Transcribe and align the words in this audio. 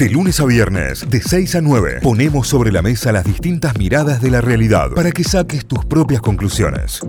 De 0.00 0.08
lunes 0.08 0.40
a 0.40 0.46
viernes, 0.46 1.10
de 1.10 1.20
6 1.20 1.56
a 1.56 1.60
9, 1.60 1.98
ponemos 2.02 2.48
sobre 2.48 2.72
la 2.72 2.80
mesa 2.80 3.12
las 3.12 3.22
distintas 3.22 3.76
miradas 3.76 4.22
de 4.22 4.30
la 4.30 4.40
realidad 4.40 4.92
para 4.94 5.10
que 5.10 5.22
saques 5.22 5.66
tus 5.66 5.84
propias 5.84 6.22
conclusiones. 6.22 7.02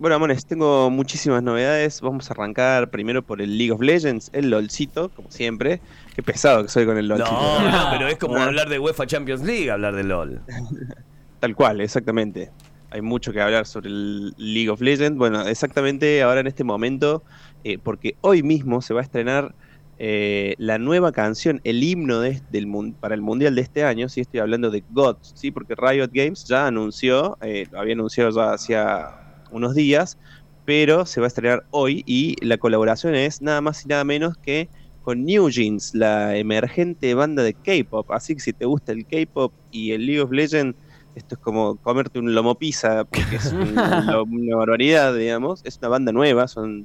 Bueno, 0.00 0.16
Amones, 0.16 0.46
tengo 0.46 0.90
muchísimas 0.90 1.44
novedades. 1.44 2.00
Vamos 2.00 2.28
a 2.28 2.34
arrancar 2.34 2.90
primero 2.90 3.22
por 3.22 3.40
el 3.40 3.56
League 3.56 3.70
of 3.70 3.80
Legends, 3.82 4.30
el 4.32 4.50
LOLcito, 4.50 5.10
como 5.10 5.30
siempre. 5.30 5.80
Qué 6.16 6.24
pesado 6.24 6.64
que 6.64 6.68
soy 6.70 6.86
con 6.86 6.98
el 6.98 7.06
LOLcito. 7.06 7.30
No, 7.30 7.70
no, 7.70 7.90
pero 7.92 8.08
es 8.08 8.18
como 8.18 8.38
hablar 8.38 8.68
de 8.68 8.80
UEFA 8.80 9.06
Champions 9.06 9.44
League, 9.44 9.70
hablar 9.70 9.94
de 9.94 10.02
LOL. 10.02 10.40
Tal 11.38 11.54
cual, 11.54 11.82
exactamente. 11.82 12.50
Hay 12.90 13.00
mucho 13.00 13.32
que 13.32 13.40
hablar 13.40 13.66
sobre 13.66 13.90
el 13.90 14.34
League 14.38 14.70
of 14.70 14.80
Legends. 14.80 15.16
Bueno, 15.16 15.46
exactamente 15.46 16.20
ahora 16.24 16.40
en 16.40 16.48
este 16.48 16.64
momento, 16.64 17.22
eh, 17.62 17.78
porque 17.80 18.16
hoy 18.22 18.42
mismo 18.42 18.82
se 18.82 18.92
va 18.92 19.02
a 19.02 19.04
estrenar 19.04 19.54
eh, 19.98 20.54
la 20.58 20.78
nueva 20.78 21.10
canción, 21.12 21.60
el 21.64 21.82
himno 21.82 22.20
de, 22.20 22.42
del, 22.50 22.68
para 23.00 23.14
el 23.14 23.22
Mundial 23.22 23.54
de 23.54 23.62
este 23.62 23.84
año, 23.84 24.08
si 24.08 24.20
estoy 24.20 24.40
hablando 24.40 24.70
de 24.70 24.84
Gods, 24.90 25.32
¿sí? 25.34 25.50
porque 25.50 25.74
Riot 25.74 26.10
Games 26.12 26.44
ya 26.44 26.66
anunció, 26.66 27.38
eh, 27.40 27.66
lo 27.70 27.80
había 27.80 27.94
anunciado 27.94 28.30
ya 28.30 28.52
hacía 28.52 29.44
unos 29.50 29.74
días, 29.74 30.18
pero 30.66 31.06
se 31.06 31.20
va 31.20 31.26
a 31.26 31.28
estrenar 31.28 31.64
hoy 31.70 32.02
y 32.06 32.36
la 32.44 32.58
colaboración 32.58 33.14
es 33.14 33.40
nada 33.40 33.60
más 33.60 33.84
y 33.84 33.88
nada 33.88 34.04
menos 34.04 34.36
que 34.36 34.68
con 35.00 35.24
New 35.24 35.48
Jeans, 35.48 35.94
la 35.94 36.36
emergente 36.36 37.14
banda 37.14 37.44
de 37.44 37.54
K-pop. 37.54 38.10
Así 38.10 38.34
que 38.34 38.40
si 38.40 38.52
te 38.52 38.64
gusta 38.66 38.90
el 38.90 39.06
K-pop 39.06 39.52
y 39.70 39.92
el 39.92 40.04
League 40.04 40.20
of 40.20 40.32
Legends, 40.32 40.76
esto 41.14 41.36
es 41.36 41.40
como 41.40 41.76
comerte 41.76 42.18
un 42.18 42.34
lomo 42.34 42.56
pizza, 42.56 43.04
porque 43.04 43.36
es 43.36 43.52
una, 43.52 44.16
barbaridad, 44.56 45.14
digamos. 45.14 45.60
Es 45.64 45.78
una 45.78 45.88
banda 45.88 46.10
nueva, 46.10 46.48
son, 46.48 46.84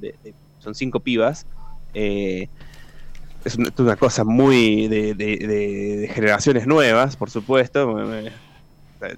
son 0.60 0.74
cinco 0.76 1.00
pibas. 1.00 1.48
Eh, 1.94 2.48
es 3.44 3.56
una, 3.56 3.96
cosa 3.96 4.24
muy 4.24 4.88
de, 4.88 6.10
generaciones 6.12 6.66
nuevas, 6.66 7.16
por 7.16 7.30
supuesto. 7.30 7.98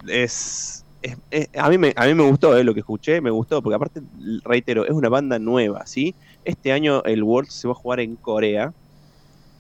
Es, 0.09 0.85
a, 1.57 1.69
mí 1.69 1.79
me, 1.79 1.93
a 1.97 2.07
mí 2.07 2.15
me 2.15 2.23
gustó 2.23 2.57
eh, 2.57 2.65
lo 2.65 2.73
que 2.75 2.81
escuché, 2.81 3.21
me 3.21 3.31
gustó, 3.31 3.63
porque 3.63 3.77
aparte, 3.77 4.01
reitero, 4.45 4.85
es 4.87 4.93
una 4.93 5.09
banda 5.09 5.39
nueva, 5.39 5.87
¿sí? 5.87 6.15
Este 6.45 6.73
año 6.73 7.03
el 7.05 7.23
World 7.23 7.51
se 7.51 7.69
va 7.69 7.73
a 7.73 7.77
jugar 7.77 8.01
en 8.01 8.17
Corea, 8.17 8.73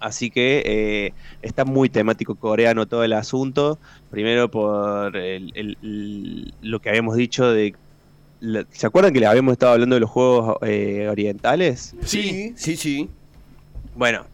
así 0.01 0.31
que 0.31 0.63
eh, 0.65 1.13
está 1.43 1.65
muy 1.65 1.89
temático 1.89 2.35
coreano 2.35 2.87
todo 2.87 3.05
el 3.05 3.13
asunto. 3.13 3.79
Primero 4.11 4.51
por 4.51 5.13
lo 5.13 6.81
que 6.81 6.89
habíamos 6.89 7.17
dicho 7.17 7.51
de 7.51 7.75
¿Se 8.73 8.87
acuerdan 8.87 9.13
que 9.13 9.21
le 9.21 9.27
habíamos 9.27 9.53
estado 9.53 9.73
hablando 9.73 9.97
de 9.97 10.01
los 10.01 10.11
juegos 10.11 10.59
eh, 10.63 11.09
orientales? 11.11 11.95
Sí, 12.05 12.53
sí, 12.57 12.77
sí. 12.77 13.09
Bueno, 13.97 14.27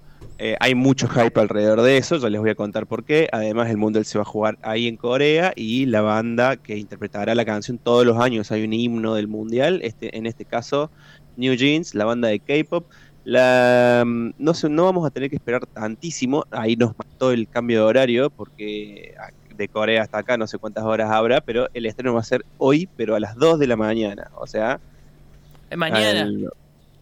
eh, 0.43 0.57
hay 0.59 0.75
mucho 0.75 1.07
hype 1.07 1.39
alrededor 1.39 1.83
de 1.83 1.99
eso, 1.99 2.17
yo 2.17 2.31
les 2.31 2.41
voy 2.41 2.49
a 2.49 2.55
contar 2.55 2.87
por 2.87 3.05
qué. 3.05 3.29
Además, 3.31 3.69
el 3.69 3.77
Mundial 3.77 4.07
se 4.07 4.17
va 4.17 4.23
a 4.23 4.25
jugar 4.25 4.57
ahí 4.63 4.89
en 4.89 4.97
Corea 4.97 5.53
y 5.55 5.85
la 5.85 6.01
banda 6.01 6.57
que 6.57 6.79
interpretará 6.79 7.35
la 7.35 7.45
canción 7.45 7.77
todos 7.77 8.07
los 8.07 8.19
años, 8.19 8.51
hay 8.51 8.65
un 8.65 8.73
himno 8.73 9.15
del 9.15 9.29
Mundial, 9.29 9.81
este, 9.83 10.17
en 10.17 10.25
este 10.25 10.47
caso 10.47 10.91
New 11.37 11.53
Jeans, 11.57 11.95
la 11.95 12.07
banda 12.07 12.29
de 12.29 12.41
K-Pop. 12.41 12.87
La, 13.25 14.03
mm, 14.07 14.31
no, 14.39 14.53
no 14.71 14.85
vamos 14.85 15.07
a 15.07 15.11
tener 15.11 15.29
que 15.29 15.37
esperar 15.37 15.67
tantísimo, 15.67 16.47
ahí 16.51 16.75
nos 16.75 16.97
mató 16.97 17.33
el 17.33 17.47
cambio 17.47 17.81
de 17.81 17.85
horario 17.85 18.31
porque 18.31 19.15
de 19.55 19.69
Corea 19.69 20.05
hasta 20.05 20.17
acá 20.17 20.39
no 20.39 20.47
sé 20.47 20.57
cuántas 20.57 20.85
horas 20.85 21.11
habrá, 21.11 21.43
pero 21.43 21.69
el 21.75 21.85
estreno 21.85 22.15
va 22.15 22.21
a 22.21 22.25
ser 22.25 22.47
hoy, 22.57 22.89
pero 22.97 23.15
a 23.15 23.21
las 23.21 23.37
2 23.37 23.59
de 23.59 23.67
la 23.67 23.77
mañana, 23.77 24.31
o 24.37 24.47
sea... 24.47 24.81
Mañana. 25.77 26.51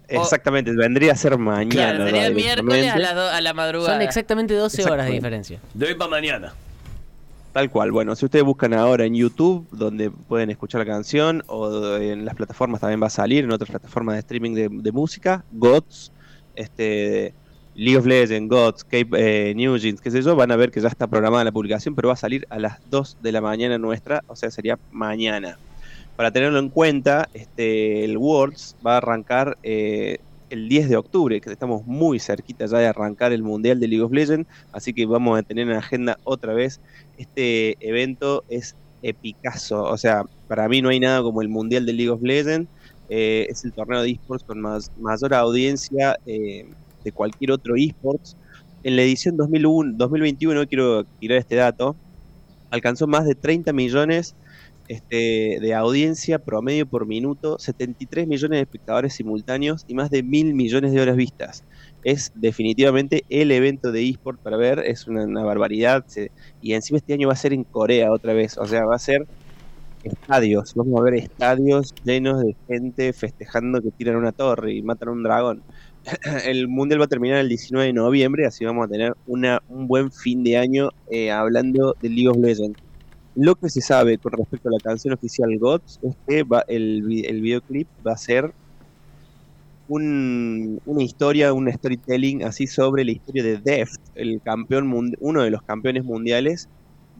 Exactamente, 0.09 0.73
vendría 0.73 1.13
a 1.13 1.17
ser 1.17 1.37
mañana. 1.37 1.69
Claro, 1.71 2.05
sería 2.07 2.27
el 2.27 2.35
miércoles 2.35 2.93
a 2.93 3.41
la, 3.41 3.55
madrugada. 3.55 3.95
Son 3.95 4.03
exactamente 4.03 4.55
12 4.55 4.85
horas 4.85 5.07
de 5.07 5.13
diferencia. 5.13 5.61
De 5.75 5.87
hoy 5.87 5.95
para 5.95 6.11
mañana. 6.11 6.55
Tal 7.53 7.71
cual. 7.71 7.93
Bueno, 7.93 8.15
si 8.15 8.25
ustedes 8.25 8.45
buscan 8.45 8.73
ahora 8.73 9.05
en 9.05 9.15
YouTube, 9.15 9.67
donde 9.71 10.11
pueden 10.11 10.51
escuchar 10.51 10.81
la 10.81 10.87
canción, 10.87 11.43
o 11.47 11.97
en 11.97 12.25
las 12.25 12.35
plataformas 12.35 12.81
también 12.81 13.03
va 13.03 13.09
a 13.09 13.11
salir, 13.11 13.45
en 13.45 13.53
otras 13.53 13.71
plataformas 13.71 14.15
de 14.15 14.21
streaming 14.21 14.55
de, 14.55 14.93
música, 14.93 15.45
GOTS, 15.53 16.13
este, 16.55 17.35
League 17.75 17.99
of 17.99 18.07
Legends, 18.07 18.49
GOTS, 18.49 18.85
Cape, 18.85 19.09
eh, 19.17 19.55
New 19.55 19.77
Jeans, 19.77 20.01
qué 20.01 20.11
sé 20.11 20.23
yo, 20.23 20.37
van 20.37 20.53
a 20.53 20.57
ver 20.57 20.71
que 20.71 20.81
ya 20.81 20.89
está 20.89 21.07
programada 21.07 21.45
la 21.45 21.53
publicación, 21.53 21.95
pero 21.95 22.09
va 22.09 22.15
a 22.15 22.19
salir 22.19 22.47
a 22.51 22.59
las 22.59 22.79
2 22.91 23.19
de 23.23 23.33
la 23.33 23.41
mañana 23.41 23.79
nuestra, 23.79 24.23
o 24.27 24.37
sea, 24.37 24.51
sería 24.51 24.79
mañana 24.91 25.59
para 26.19 26.33
tenerlo 26.33 26.59
en 26.59 26.69
cuenta, 26.69 27.29
este, 27.33 28.05
el 28.05 28.19
Worlds 28.19 28.75
va 28.85 28.95
a 28.95 28.97
arrancar 28.97 29.57
eh, 29.63 30.19
el 30.51 30.69
10 30.69 30.89
de 30.89 30.97
octubre, 30.97 31.41
que 31.41 31.49
estamos 31.49 31.87
muy 31.87 32.19
cerquita 32.19 32.67
ya 32.67 32.79
de 32.79 32.89
arrancar 32.89 33.33
el 33.33 33.45
Mundial 33.45 33.79
de 33.79 33.87
League 33.87 34.03
of 34.03 34.11
Legends, 34.11 34.49
así 34.73 34.93
que 34.93 35.07
vamos 35.07 35.39
a 35.39 35.45
tener 35.45 35.71
en 35.71 35.77
agenda 35.77 36.19
otra 36.25 36.55
vez. 36.55 36.81
Este 37.19 37.77
evento 37.79 38.43
es 38.49 38.75
epicazo, 39.01 39.85
o 39.85 39.97
sea, 39.97 40.25
para 40.49 40.69
mí 40.69 40.83
no 40.83 40.89
hay 40.89 40.99
nada 40.99 41.23
como 41.23 41.41
el 41.41 41.49
Mundial 41.49 41.87
de 41.87 41.93
League 41.93 42.11
of 42.11 42.21
Legends, 42.21 42.69
eh, 43.09 43.47
es 43.49 43.65
el 43.65 43.73
torneo 43.73 44.03
de 44.03 44.11
esports 44.11 44.43
con 44.43 44.61
más, 44.61 44.91
mayor 44.99 45.33
audiencia 45.35 46.19
eh, 46.27 46.67
de 47.05 47.13
cualquier 47.13 47.53
otro 47.53 47.77
esports. 47.77 48.37
En 48.83 48.97
la 48.97 49.03
edición 49.03 49.37
2001, 49.37 49.93
2021, 49.97 50.67
quiero 50.67 51.05
tirar 51.05 51.39
este 51.39 51.55
dato, 51.55 51.95
alcanzó 52.71 53.07
más 53.07 53.25
de 53.25 53.37
30 53.37 53.73
millones 53.73 54.35
este, 54.89 55.59
de 55.61 55.75
audiencia 55.75 56.39
promedio 56.39 56.87
por 56.87 57.07
minuto, 57.07 57.59
73 57.59 58.27
millones 58.27 58.57
de 58.57 58.63
espectadores 58.63 59.15
simultáneos 59.15 59.85
y 59.87 59.95
más 59.95 60.11
de 60.11 60.23
mil 60.23 60.55
millones 60.55 60.93
de 60.93 61.01
horas 61.01 61.17
vistas. 61.17 61.63
Es 62.05 62.33
definitivamente 62.35 63.25
el 63.29 63.51
evento 63.53 63.93
de 63.93 64.09
eSport 64.09 64.41
para 64.41 64.57
ver, 64.57 64.81
es 64.81 65.07
una, 65.07 65.45
barbaridad. 65.45 66.05
y 66.63 66.73
encima 66.73 66.99
este 66.99 67.13
año 67.13 67.29
va 67.29 67.35
a 67.35 67.37
ser 67.37 67.53
en 67.53 67.65
Corea 67.65 68.13
otra 68.13 68.33
vez, 68.33 68.57
o 68.57 68.67
sea, 68.67 68.85
va 68.87 68.97
a 68.97 68.99
ser 68.99 69.27
estadios, 70.05 70.75
vamos 70.75 71.01
a 71.01 71.05
ver 71.05 71.15
estadios 71.15 71.95
llenos 72.05 72.41
de 72.43 72.57
gente 72.67 73.13
festejando 73.13 73.83
que 73.83 73.91
tiran 73.91 74.17
una 74.17 74.33
torre 74.33 74.73
y 74.73 74.83
matan 74.83 75.11
a 75.11 75.13
un 75.13 75.23
dragón. 75.23 75.63
El 76.47 76.69
mundial 76.69 77.01
va 77.01 77.05
a 77.05 77.09
terminar 77.09 77.39
el 77.39 77.49
19 77.49 77.89
de 77.89 77.93
noviembre, 77.93 78.47
así 78.47 78.65
vamos 78.65 78.87
a 78.87 78.89
tener 78.89 79.15
una, 79.27 79.61
un 79.69 79.87
buen 79.87 80.11
fin 80.11 80.43
de 80.43 80.57
año 80.57 80.91
eh, 81.11 81.31
hablando 81.31 81.95
de 82.01 82.09
League 82.09 82.29
of 82.29 82.39
Legends. 82.39 82.88
Lo 83.41 83.55
que 83.55 83.71
se 83.71 83.81
sabe 83.81 84.19
con 84.19 84.33
respecto 84.33 84.69
a 84.69 84.73
la 84.73 84.81
canción 84.81 85.15
oficial 85.15 85.57
Gods 85.61 86.01
es 86.03 86.17
que 86.27 86.43
va, 86.43 86.65
el, 86.67 87.03
videoclip 87.05 87.87
va 88.05 88.15
a 88.15 88.17
ser 88.17 88.53
una 89.87 91.03
historia, 91.05 91.53
un 91.53 91.73
storytelling 91.73 92.43
así 92.43 92.67
sobre 92.67 93.05
la 93.05 93.13
historia 93.13 93.45
de 93.45 93.59
Deft, 93.59 94.01
el 94.17 94.41
campeón 94.43 94.93
uno 95.21 95.43
de 95.43 95.51
los 95.53 95.63
campeones 95.63 96.03
mundiales 96.03 96.69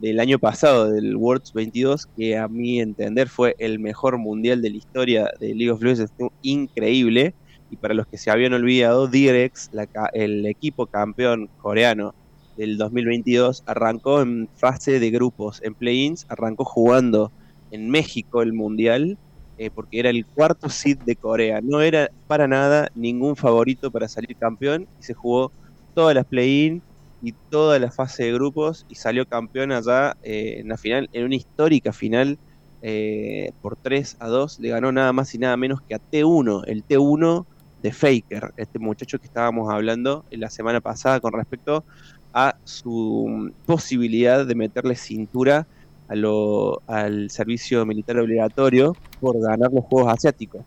del 0.01 0.19
año 0.19 0.39
pasado, 0.39 0.91
del 0.91 1.15
Worlds 1.15 1.53
22, 1.53 2.07
que 2.17 2.37
a 2.37 2.49
mi 2.49 2.81
entender 2.81 3.29
fue 3.29 3.55
el 3.57 3.79
mejor 3.79 4.17
mundial 4.17 4.61
de 4.61 4.71
la 4.71 4.75
historia 4.75 5.31
de 5.39 5.55
League 5.55 5.71
of 5.71 5.81
Legends, 5.81 6.11
increíble. 6.41 7.33
Y 7.71 7.77
para 7.77 7.93
los 7.93 8.07
que 8.07 8.17
se 8.17 8.29
habían 8.29 8.51
olvidado, 8.51 9.07
Direx, 9.07 9.71
el 10.11 10.45
equipo 10.47 10.85
campeón 10.85 11.49
coreano 11.61 12.13
del 12.59 12.77
2022 12.77 13.63
arrancó 13.65 14.21
en 14.21 14.49
fase 14.57 14.99
de 14.99 15.11
grupos, 15.11 15.61
en 15.63 15.75
play-ins, 15.75 16.25
arrancó 16.27 16.65
jugando 16.65 17.31
en 17.71 17.89
México 17.89 18.41
el 18.41 18.51
Mundial, 18.51 19.17
eh, 19.57 19.69
porque 19.73 19.99
era 19.99 20.09
el 20.09 20.25
cuarto 20.25 20.67
seed 20.69 20.97
de 21.05 21.15
Corea. 21.15 21.61
No 21.63 21.79
era 21.79 22.09
para 22.27 22.49
nada 22.49 22.89
ningún 22.95 23.37
favorito 23.37 23.91
para 23.91 24.09
salir 24.09 24.35
campeón 24.35 24.87
y 24.99 25.03
se 25.03 25.13
jugó 25.13 25.53
todas 25.93 26.13
las 26.13 26.25
play-in 26.25 26.81
y 27.21 27.31
toda 27.49 27.79
la 27.79 27.91
fase 27.91 28.23
de 28.25 28.33
grupos 28.33 28.85
y 28.89 28.95
salió 28.95 29.25
campeón 29.25 29.71
allá 29.71 30.17
eh, 30.21 30.55
en 30.59 30.67
la 30.67 30.77
final, 30.77 31.09
en 31.13 31.23
una 31.23 31.35
histórica 31.35 31.93
final 31.93 32.37
eh, 32.81 33.51
por 33.61 33.77
3 33.77 34.17
a 34.19 34.27
2. 34.27 34.59
Le 34.59 34.69
ganó 34.69 34.91
nada 34.91 35.13
más 35.13 35.33
y 35.33 35.37
nada 35.37 35.55
menos 35.55 35.79
que 35.87 35.95
a 35.95 35.99
T1, 35.99 36.63
el 36.67 36.83
T1 36.85 37.45
de 37.81 37.93
Faker, 37.93 38.51
este 38.57 38.79
muchacho 38.79 39.17
que 39.19 39.27
estábamos 39.27 39.71
hablando 39.71 40.25
la 40.31 40.49
semana 40.49 40.81
pasada 40.81 41.21
con 41.21 41.31
respecto 41.31 41.85
a 42.33 42.55
su 42.63 43.51
posibilidad 43.65 44.45
de 44.45 44.55
meterle 44.55 44.95
cintura 44.95 45.67
a 46.07 46.15
lo, 46.15 46.81
al 46.87 47.29
servicio 47.29 47.85
militar 47.85 48.19
obligatorio 48.19 48.95
por 49.19 49.39
ganar 49.39 49.71
los 49.71 49.85
Juegos 49.85 50.13
Asiáticos. 50.13 50.61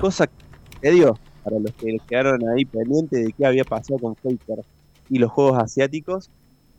Cosa 0.00 0.26
que 0.80 0.90
dio 0.90 1.18
para 1.44 1.58
los 1.58 1.72
que 1.74 1.98
quedaron 2.08 2.48
ahí 2.48 2.64
pendientes 2.64 3.24
de 3.24 3.32
qué 3.32 3.46
había 3.46 3.64
pasado 3.64 3.98
con 3.98 4.16
Faker 4.16 4.64
y 5.08 5.18
los 5.18 5.30
Juegos 5.30 5.62
Asiáticos. 5.62 6.30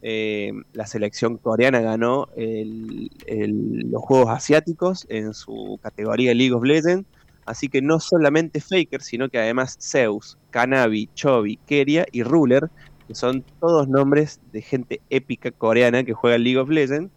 Eh, 0.01 0.51
la 0.73 0.85
selección 0.85 1.37
coreana 1.37 1.79
ganó 1.79 2.27
los 2.35 4.01
Juegos 4.01 4.29
Asiáticos 4.29 5.05
en 5.09 5.33
su 5.33 5.79
categoría 5.81 6.33
League 6.33 6.53
of 6.53 6.63
Legends. 6.63 7.07
Así 7.45 7.69
que 7.69 7.81
no 7.81 7.99
solamente 8.01 8.59
Faker, 8.59 9.01
sino 9.01 9.29
que 9.29 9.39
además 9.39 9.77
Zeus, 9.79 10.37
Kanabi, 10.49 11.09
Chobi, 11.15 11.57
Keria 11.65 12.05
y 12.11 12.23
Ruler 12.23 12.69
que 13.07 13.15
son 13.15 13.43
todos 13.59 13.87
nombres 13.87 14.39
de 14.51 14.61
gente 14.61 15.01
épica 15.09 15.51
coreana 15.51 16.03
que 16.03 16.13
juega 16.13 16.37
League 16.37 16.57
of 16.57 16.69
Legends. 16.69 17.11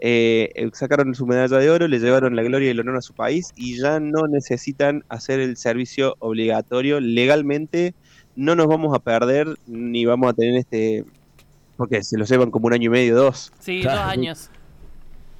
Eh, 0.00 0.50
eh, 0.54 0.70
sacaron 0.72 1.14
su 1.14 1.26
medalla 1.26 1.58
de 1.58 1.70
oro, 1.70 1.88
le 1.88 1.98
llevaron 1.98 2.34
la 2.36 2.42
gloria 2.42 2.68
y 2.68 2.70
el 2.70 2.80
honor 2.80 2.96
a 2.96 3.02
su 3.02 3.14
país 3.14 3.50
y 3.56 3.78
ya 3.80 4.00
no 4.00 4.26
necesitan 4.26 5.04
hacer 5.08 5.40
el 5.40 5.56
servicio 5.56 6.16
obligatorio 6.18 7.00
legalmente. 7.00 7.94
No 8.36 8.54
nos 8.54 8.66
vamos 8.66 8.94
a 8.94 8.98
perder 8.98 9.48
ni 9.66 10.04
vamos 10.04 10.30
a 10.30 10.32
tener 10.34 10.56
este, 10.56 11.04
porque 11.76 12.02
se 12.02 12.18
lo 12.18 12.24
llevan 12.24 12.50
como 12.50 12.66
un 12.66 12.72
año 12.74 12.86
y 12.86 12.90
medio, 12.90 13.16
dos. 13.16 13.52
Sí, 13.60 13.80
Claro. 13.82 14.02
dos 14.02 14.10
años. 14.10 14.50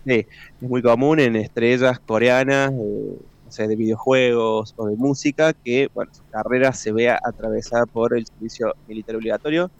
Sí, 0.06 0.26
es 0.60 0.68
muy 0.68 0.82
común 0.82 1.18
en 1.18 1.34
estrellas 1.36 1.98
coreanas, 1.98 2.72
eh, 2.72 3.16
o 3.48 3.50
sea, 3.50 3.66
de 3.66 3.76
videojuegos 3.76 4.74
o 4.76 4.86
de 4.88 4.96
música, 4.96 5.52
que 5.52 5.88
bueno, 5.94 6.12
su 6.14 6.22
carrera 6.30 6.72
se 6.72 6.92
vea 6.92 7.18
atravesada 7.24 7.86
por 7.86 8.16
el 8.16 8.26
servicio 8.26 8.74
militar 8.86 9.16
obligatorio. 9.16 9.70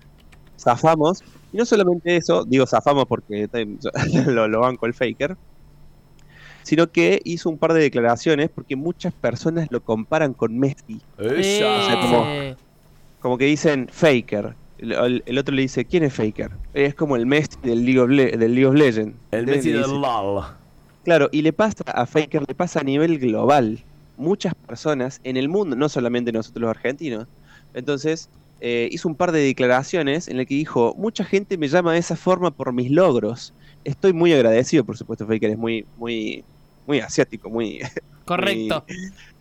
Zafamos, 0.59 1.23
y 1.53 1.57
no 1.59 1.65
solamente 1.65 2.17
eso, 2.17 2.45
digo 2.45 2.67
zafamos 2.67 3.07
porque 3.07 3.49
lo, 4.27 4.49
lo 4.49 4.61
banco 4.61 4.87
el 4.87 4.95
faker, 4.95 5.37
sino 6.63 6.91
que 6.91 7.21
hizo 7.25 7.51
un 7.51 7.59
par 7.59 7.73
de 7.75 7.81
declaraciones 7.83 8.49
porque 8.49 8.77
muchas 8.77 9.13
personas 9.13 9.69
lo 9.71 9.81
comparan 9.83 10.33
con 10.33 10.59
Messi. 10.59 11.01
O 11.19 11.23
sea, 11.43 12.01
como- 12.01 12.25
Como 13.21 13.39
que 13.39 13.47
dicen 13.47 13.89
faker. 13.93 14.55
El, 14.79 15.39
otro 15.39 15.55
le 15.55 15.63
dice, 15.63 15.85
¿quién 15.85 16.03
es 16.05 16.13
faker? 16.13 16.51
Es 16.75 16.95
como 16.95 17.17
el 17.17 17.25
Messi 17.27 17.57
del 17.63 17.85
League 17.85 18.01
of, 18.01 18.11
Le- 18.11 18.37
del 18.37 18.55
League 18.55 18.67
of 18.67 18.75
Legends. 18.75 19.15
El. 19.31 19.47
Messi 19.47 19.73
del 19.73 20.01
LOL. 20.01 20.45
Claro, 21.05 21.29
y 21.33 21.43
le 21.43 21.53
pasa 21.53 21.85
a 21.87 22.07
Faker, 22.07 22.45
le 22.49 22.55
pasa 22.55 22.81
a 22.81 22.83
nivel 22.83 23.19
global. 23.19 23.79
Muchas 24.17 24.55
personas 24.55 25.21
en 25.25 25.37
el 25.37 25.49
mundo, 25.49 25.77
no 25.77 25.89
solamente 25.91 26.33
nosotros 26.33 26.63
los 26.63 26.71
argentinos. 26.71 27.27
Entonces, 27.75 28.29
eh, 28.67 28.89
hizo 28.91 29.09
un 29.09 29.15
par 29.15 29.31
de 29.31 29.41
declaraciones 29.41 30.27
en 30.27 30.39
las 30.39 30.47
que 30.47 30.55
dijo, 30.55 30.95
mucha 30.97 31.23
gente 31.23 31.59
me 31.59 31.69
llama 31.69 31.93
de 31.93 31.99
esa 31.99 32.17
forma 32.17 32.51
por 32.51 32.73
mis 32.73 32.91
logros. 32.91 33.53
Estoy 33.85 34.15
muy 34.15 34.33
agradecido, 34.33 34.85
por 34.85 34.97
supuesto, 34.97 35.27
Faker 35.27 35.51
es 35.51 35.59
muy, 35.59 35.85
muy, 35.99 36.43
muy 36.87 36.99
asiático, 37.01 37.51
muy, 37.51 37.81
correcto. 38.25 38.83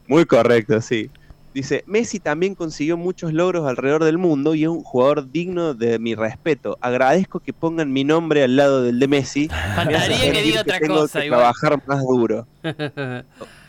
muy 0.10 0.26
correcto, 0.26 0.82
sí. 0.82 1.10
Dice, 1.54 1.86
Messi 1.88 2.20
también 2.20 2.54
consiguió 2.54 2.98
muchos 2.98 3.32
logros 3.32 3.66
alrededor 3.66 4.04
del 4.04 4.18
mundo 4.18 4.56
y 4.56 4.64
es 4.64 4.70
un 4.70 4.84
jugador 4.84 5.32
digno 5.32 5.74
de 5.74 6.00
mi 6.00 6.16
respeto. 6.16 6.78
Agradezco 6.82 7.40
que 7.40 7.54
pongan 7.54 7.94
mi 7.94 8.04
nombre 8.04 8.44
al 8.44 8.58
lado 8.58 8.84
del 8.84 9.00
de 9.00 9.08
Messi. 9.08 9.48
Faltaría 9.74 10.34
que 10.34 10.42
diga 10.42 10.62
otra 10.62 10.80
tengo 10.80 10.96
cosa 10.96 11.22
que 11.22 11.28
igual. 11.28 11.40
trabajar 11.40 11.82
más 11.88 12.02
duro. 12.02 12.46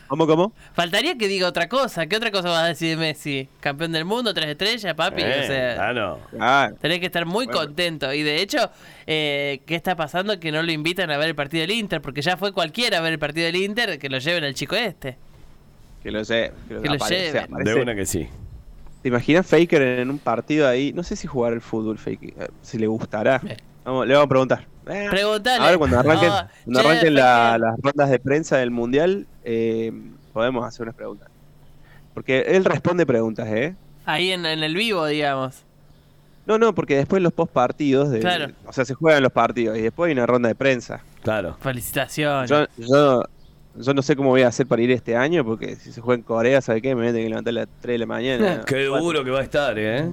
¿Cómo, 0.07 0.27
cómo? 0.27 0.53
Faltaría 0.73 1.17
que 1.17 1.27
diga 1.27 1.47
otra 1.47 1.67
cosa. 1.67 2.05
¿Qué 2.05 2.15
otra 2.15 2.29
cosa 2.31 2.49
vas 2.49 2.63
a 2.63 2.67
decir 2.67 2.89
de 2.89 2.97
Messi? 2.97 3.47
Campeón 3.59 3.91
del 3.91 4.05
mundo, 4.05 4.33
tres 4.33 4.49
estrellas, 4.49 4.93
papi. 4.93 5.21
Eh, 5.23 5.41
o 5.43 5.47
sea, 5.47 5.75
claro. 5.75 6.19
Tenés 6.79 6.99
que 6.99 7.07
estar 7.07 7.25
muy 7.25 7.45
Bueno. 7.45 7.59
contento. 7.61 8.13
Y 8.13 8.21
de 8.21 8.41
hecho, 8.41 8.69
eh, 9.07 9.61
¿qué 9.65 9.75
está 9.75 9.95
pasando? 9.95 10.39
Que 10.39 10.51
no 10.51 10.61
lo 10.61 10.71
invitan 10.71 11.09
a 11.09 11.17
ver 11.17 11.29
el 11.29 11.35
partido 11.35 11.61
del 11.61 11.71
Inter. 11.71 12.01
Porque 12.01 12.21
ya 12.21 12.37
fue 12.37 12.51
cualquiera 12.53 12.99
a 12.99 13.01
ver 13.01 13.13
el 13.13 13.19
partido 13.19 13.45
del 13.47 13.55
Inter 13.55 13.97
que 13.97 14.09
lo 14.09 14.19
lleven 14.19 14.43
al 14.43 14.53
chico 14.53 14.75
este. 14.75 15.17
que 16.03 16.11
lo 16.11 16.23
sé. 16.23 16.51
Que, 16.67 16.75
Que 16.81 16.87
lo 16.89 16.93
aparece, 16.95 17.25
lleven. 17.25 17.43
aparece. 17.45 17.73
De 17.73 17.81
una 17.81 17.95
que 17.95 18.05
sí. 18.05 18.27
¿Te 19.01 19.09
imaginas 19.09 19.45
Faker 19.47 19.81
en 19.81 20.09
un 20.11 20.19
partido 20.19 20.67
ahí? 20.67 20.93
No 20.93 21.01
sé 21.03 21.15
si 21.15 21.25
jugar 21.27 21.53
el 21.53 21.61
fútbol, 21.61 21.97
Faker. 21.97 22.29
eh, 22.39 22.47
Si 22.61 22.77
le 22.77 22.85
gustará. 22.87 23.41
Eh. 23.47 23.57
Vamos, 23.83 24.07
le 24.07 24.13
vamos 24.13 24.25
a 24.25 24.29
preguntar. 24.29 24.65
Eh, 24.87 25.07
Pregúntale. 25.09 25.63
Ahora 25.63 25.77
cuando 25.77 25.99
arranquen, 25.99 26.29
No, 26.29 26.35
cuando 26.65 26.81
che, 26.81 26.87
arranquen 26.87 27.15
la- 27.15 27.45
Faker. 27.51 27.59
las 27.61 27.79
rondas 27.81 28.09
de 28.09 28.19
prensa 28.19 28.57
del 28.57 28.71
Mundial, 28.71 29.25
eh, 29.43 29.91
podemos 30.33 30.65
hacer 30.65 30.83
unas 30.83 30.95
preguntas. 30.95 31.29
Porque 32.13 32.41
él 32.47 32.63
responde 32.65 33.05
preguntas, 33.05 33.47
¿eh? 33.49 33.75
Ahí 34.05 34.31
en, 34.31 34.45
en 34.45 34.63
el 34.63 34.75
vivo, 34.75 35.05
digamos. 35.05 35.63
No, 36.45 36.59
no, 36.59 36.75
porque 36.75 36.95
después 36.95 37.21
los 37.23 37.33
post 37.33 37.51
partidos, 37.51 38.11
de, 38.11 38.19
Claro. 38.19 38.53
o 38.67 38.71
sea, 38.71 38.85
se 38.85 38.93
juegan 38.93 39.23
los 39.23 39.31
partidos 39.31 39.77
y 39.77 39.81
después 39.81 40.07
hay 40.09 40.13
una 40.13 40.27
ronda 40.27 40.47
de 40.47 40.55
prensa. 40.55 41.01
Claro. 41.23 41.57
Felicitaciones. 41.59 42.49
Yo, 42.49 42.65
yo, 42.77 43.23
yo 43.75 43.93
no 43.95 44.01
sé 44.03 44.15
cómo 44.15 44.29
voy 44.29 44.43
a 44.43 44.49
hacer 44.49 44.67
para 44.67 44.81
ir 44.83 44.91
este 44.91 45.15
año, 45.17 45.43
porque 45.43 45.75
si 45.75 45.91
se 45.91 45.99
juega 46.01 46.19
en 46.19 46.23
Corea, 46.23 46.61
¿sabe 46.61 46.83
qué? 46.83 46.89
Me 46.93 47.01
voy 47.01 47.07
a 47.07 47.11
tener 47.11 47.23
que 47.25 47.29
levantar 47.29 47.51
a 47.51 47.53
las 47.55 47.67
3 47.81 47.93
de 47.95 47.97
la 47.97 48.05
mañana. 48.05 48.61
Qué 48.67 48.83
duro 48.85 49.23
que 49.23 49.31
va 49.31 49.39
a 49.39 49.43
estar, 49.43 49.77
¿eh? 49.79 50.03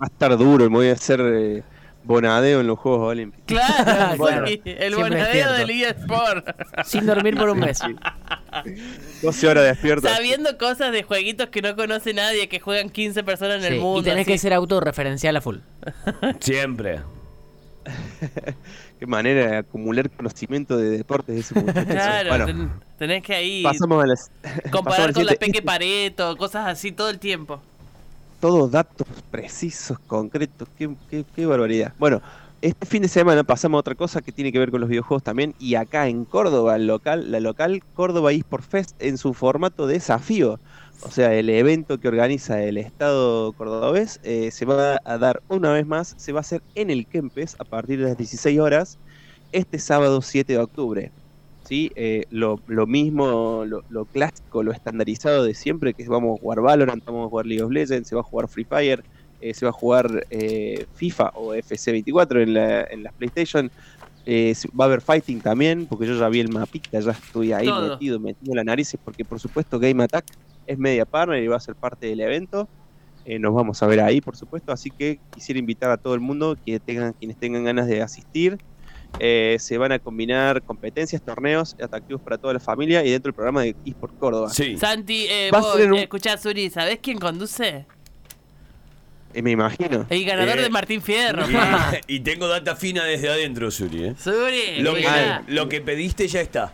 Va 0.00 0.06
a 0.06 0.06
estar 0.06 0.36
duro, 0.38 0.64
me 0.70 0.76
voy 0.76 0.88
a 0.88 0.92
hacer 0.94 1.20
eh, 1.20 1.62
bonadeo 2.04 2.60
en 2.60 2.66
los 2.66 2.78
Juegos 2.78 3.08
Olímpicos. 3.10 3.44
Claro, 3.46 4.16
Bueno, 4.16 4.46
sí, 4.46 4.60
el 4.64 4.94
bonadeo 4.94 5.52
despierto. 5.52 5.52
del 5.54 5.70
eSport. 5.70 6.48
Sin 6.86 7.06
dormir 7.06 7.36
por 7.36 7.48
un 7.50 7.58
mes. 7.60 7.80
12 9.22 9.48
horas 9.48 9.64
despierto. 9.64 10.08
Sabiendo 10.08 10.56
cosas 10.58 10.92
de 10.92 11.02
jueguitos 11.02 11.48
que 11.48 11.62
no 11.62 11.74
conoce 11.76 12.14
nadie, 12.14 12.48
que 12.48 12.60
juegan 12.60 12.90
15 12.90 13.22
personas 13.24 13.56
en 13.56 13.68
Sí, 13.68 13.74
el 13.74 13.80
mundo. 13.80 14.00
y 14.00 14.04
tenés 14.04 14.22
así. 14.22 14.32
que 14.32 14.38
ser 14.38 14.52
autorreferencial 14.54 15.36
a 15.36 15.40
full. 15.40 15.56
Siempre. 16.40 17.00
Qué 18.98 19.06
manera 19.06 19.46
de 19.50 19.56
acumular 19.58 20.08
conocimiento 20.10 20.76
de 20.76 20.90
deportes 20.90 21.34
de 21.34 21.40
ese 21.40 21.54
muchacho. 21.60 21.86
Claro, 21.90 22.28
Bueno, 22.30 22.46
ten- 22.46 22.70
tenés 22.98 23.22
que 23.22 23.34
ahí 23.34 23.62
pasamos 23.62 24.02
a 24.02 24.06
las. 24.06 24.30
pasamos 24.42 24.70
comparar 24.70 25.08
al 25.08 25.14
con 25.14 25.26
la. 25.26 25.34
Peque 25.34 25.62
Pareto, 25.62 26.36
cosas 26.36 26.66
así 26.68 26.92
todo 26.92 27.10
el 27.10 27.18
tiempo. 27.18 27.60
Todos 28.44 28.70
datos 28.70 29.06
precisos, 29.30 29.98
concretos. 30.00 30.68
Qué, 30.76 31.46
barbaridad. 31.46 31.94
Bueno, 31.98 32.20
este 32.60 32.84
fin 32.84 33.00
de 33.00 33.08
semana 33.08 33.42
pasamos 33.42 33.78
a 33.78 33.80
otra 33.80 33.94
cosa 33.94 34.20
que 34.20 34.32
tiene 34.32 34.52
que 34.52 34.58
ver 34.58 34.70
con 34.70 34.82
los 34.82 34.90
videojuegos 34.90 35.22
también. 35.22 35.54
Y 35.58 35.76
acá 35.76 36.08
en 36.08 36.26
Córdoba, 36.26 36.76
el 36.76 36.86
local, 36.86 37.32
la 37.32 37.40
local 37.40 37.82
Córdoba 37.94 38.32
eSport 38.32 38.62
Fest 38.62 39.02
en 39.02 39.16
su 39.16 39.32
formato 39.32 39.86
desafío. 39.86 40.60
O 41.04 41.10
sea, 41.10 41.32
el 41.32 41.48
evento 41.48 41.98
que 41.98 42.08
organiza 42.08 42.62
el 42.62 42.76
Estado 42.76 43.54
cordobés 43.54 44.20
eh, 44.24 44.50
se 44.50 44.66
va 44.66 45.00
a 45.02 45.16
dar 45.16 45.42
una 45.48 45.72
vez 45.72 45.86
más. 45.86 46.14
Se 46.18 46.32
va 46.32 46.40
a 46.40 46.42
hacer 46.42 46.60
en 46.74 46.90
el 46.90 47.06
Kempes 47.06 47.56
a 47.58 47.64
partir 47.64 47.98
de 47.98 48.08
las 48.08 48.18
16 48.18 48.60
horas 48.60 48.98
este 49.52 49.78
sábado 49.78 50.20
7 50.20 50.52
de 50.52 50.58
octubre. 50.58 51.12
¿Sí? 51.64 51.90
Eh, 51.96 52.24
lo, 52.30 52.60
lo 52.66 52.86
mismo, 52.86 53.64
lo, 53.66 53.82
lo 53.88 54.04
clásico, 54.04 54.62
lo 54.62 54.72
estandarizado 54.72 55.44
de 55.44 55.54
siempre, 55.54 55.94
que 55.94 56.06
vamos 56.08 56.38
a 56.38 56.40
jugar 56.40 56.60
Valorant, 56.60 57.04
vamos 57.04 57.26
a 57.26 57.30
jugar 57.30 57.46
League 57.46 57.62
of 57.62 57.72
Legends, 57.72 58.08
se 58.08 58.14
va 58.14 58.20
a 58.20 58.24
jugar 58.24 58.48
Free 58.48 58.64
Fire, 58.64 59.02
eh, 59.40 59.54
se 59.54 59.66
va 59.66 59.70
a 59.70 59.72
jugar 59.72 60.26
eh, 60.30 60.86
FIFA 60.94 61.32
o 61.34 61.54
FC24 61.54 62.42
en, 62.42 62.54
la, 62.54 62.84
en 62.84 63.02
las 63.02 63.12
PlayStation. 63.14 63.70
Eh, 64.26 64.54
va 64.78 64.84
a 64.84 64.88
haber 64.88 65.02
fighting 65.02 65.40
también, 65.40 65.86
porque 65.86 66.06
yo 66.06 66.18
ya 66.18 66.28
vi 66.28 66.40
el 66.40 66.48
mapita, 66.48 66.98
ya 66.98 67.10
estoy 67.10 67.52
ahí 67.52 67.66
Todo. 67.66 67.90
metido, 67.90 68.18
metido 68.18 68.54
la 68.54 68.64
nariz, 68.64 68.96
porque 69.04 69.24
por 69.24 69.38
supuesto 69.38 69.78
Game 69.78 70.02
Attack 70.02 70.24
es 70.66 70.78
media 70.78 71.04
partner 71.04 71.42
y 71.42 71.46
va 71.46 71.56
a 71.56 71.60
ser 71.60 71.74
parte 71.74 72.06
del 72.06 72.20
evento. 72.20 72.68
Eh, 73.26 73.38
nos 73.38 73.54
vamos 73.54 73.82
a 73.82 73.86
ver 73.86 74.00
ahí, 74.00 74.20
por 74.20 74.36
supuesto, 74.36 74.72
así 74.72 74.90
que 74.90 75.18
quisiera 75.34 75.58
invitar 75.58 75.90
a 75.90 75.96
todo 75.96 76.14
el 76.14 76.20
mundo 76.20 76.56
que 76.64 76.78
tengan, 76.80 77.12
quienes 77.14 77.38
tengan 77.38 77.64
ganas 77.64 77.86
de 77.86 78.02
asistir. 78.02 78.58
Eh, 79.20 79.56
se 79.60 79.78
van 79.78 79.92
a 79.92 79.98
combinar 79.98 80.60
competencias, 80.62 81.22
torneos 81.22 81.76
atractivos 81.80 82.20
para 82.22 82.36
toda 82.36 82.52
la 82.54 82.60
familia 82.60 83.04
y 83.04 83.10
dentro 83.10 83.28
del 83.30 83.34
programa 83.34 83.62
de 83.62 83.76
eSport 83.86 84.18
Córdoba. 84.18 84.50
Sí. 84.50 84.76
Santi, 84.76 85.26
eh, 85.28 85.50
vos, 85.52 85.74
un- 85.76 85.94
eh, 85.94 86.02
escuchá, 86.02 86.36
Suri, 86.36 86.68
¿sabés 86.70 86.98
quién 87.00 87.18
conduce? 87.18 87.86
Eh, 89.36 89.42
me 89.42 89.50
imagino. 89.50 90.06
El 90.10 90.24
ganador 90.24 90.58
Eh, 90.58 90.62
de 90.62 90.70
Martín 90.70 91.02
Fierro. 91.02 91.44
Y, 92.08 92.16
y 92.16 92.20
tengo 92.20 92.46
data 92.46 92.76
fina 92.76 93.04
desde 93.04 93.28
adentro, 93.28 93.68
Suri, 93.70 94.04
¿eh? 94.04 94.14
Suri, 94.16 94.78
Lo 94.80 94.94
que, 94.94 95.08
lo 95.48 95.68
que 95.68 95.80
pediste 95.80 96.28
ya 96.28 96.40
está. 96.40 96.72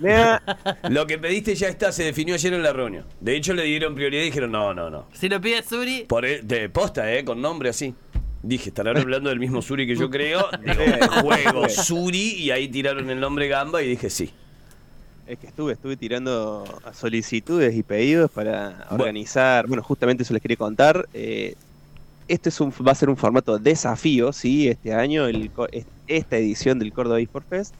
Mira, 0.00 0.42
Lo 0.90 1.06
que 1.06 1.18
pediste 1.18 1.54
ya 1.54 1.68
está, 1.68 1.92
se 1.92 2.04
definió 2.04 2.34
ayer 2.34 2.52
en 2.52 2.62
la 2.62 2.72
reunión. 2.74 3.06
De 3.20 3.36
hecho, 3.36 3.54
le 3.54 3.64
dieron 3.64 3.94
prioridad 3.94 4.22
y 4.22 4.26
dijeron, 4.26 4.52
no, 4.52 4.74
no, 4.74 4.90
no. 4.90 5.06
Si 5.14 5.28
lo 5.30 5.40
pide 5.40 5.62
Suri, 5.62 6.04
Por 6.08 6.26
el- 6.26 6.46
de 6.46 6.68
posta, 6.68 7.10
¿eh? 7.12 7.24
Con 7.24 7.40
nombre 7.40 7.70
así. 7.70 7.94
Dije, 8.42 8.70
estarán 8.70 8.96
hablando 8.96 9.28
del 9.28 9.38
mismo 9.38 9.60
Suri 9.60 9.86
que 9.86 9.94
yo 9.96 10.08
creo. 10.08 10.46
Digo, 10.60 10.82
juego 11.22 11.68
Suri 11.68 12.34
y 12.34 12.50
ahí 12.50 12.68
tiraron 12.68 13.10
el 13.10 13.20
nombre 13.20 13.48
Gamba 13.48 13.82
y 13.82 13.88
dije, 13.88 14.08
sí. 14.08 14.30
es 15.26 15.38
que 15.38 15.46
estuve, 15.46 15.74
estuve 15.74 15.96
tirando 15.96 16.64
a 16.84 16.94
solicitudes 16.94 17.74
y 17.76 17.82
pedidos 17.82 18.30
para 18.30 18.70
Bueno. 18.88 19.04
organizar. 19.04 19.66
Bueno, 19.66 19.82
justamente 19.82 20.22
eso 20.22 20.32
les 20.32 20.40
quería 20.42 20.56
contar. 20.56 21.06
Eh, 21.12 21.54
este 22.28 22.48
es 22.48 22.60
un, 22.60 22.70
va 22.70 22.92
a 22.92 22.94
ser 22.94 23.10
un 23.10 23.16
formato 23.16 23.58
desafío, 23.58 24.32
sí, 24.32 24.68
este 24.68 24.94
año, 24.94 25.26
el, 25.26 25.50
esta 26.06 26.36
edición 26.36 26.78
del 26.78 26.92
Córdoba 26.92 27.20
eSport 27.20 27.46
Fest. 27.48 27.74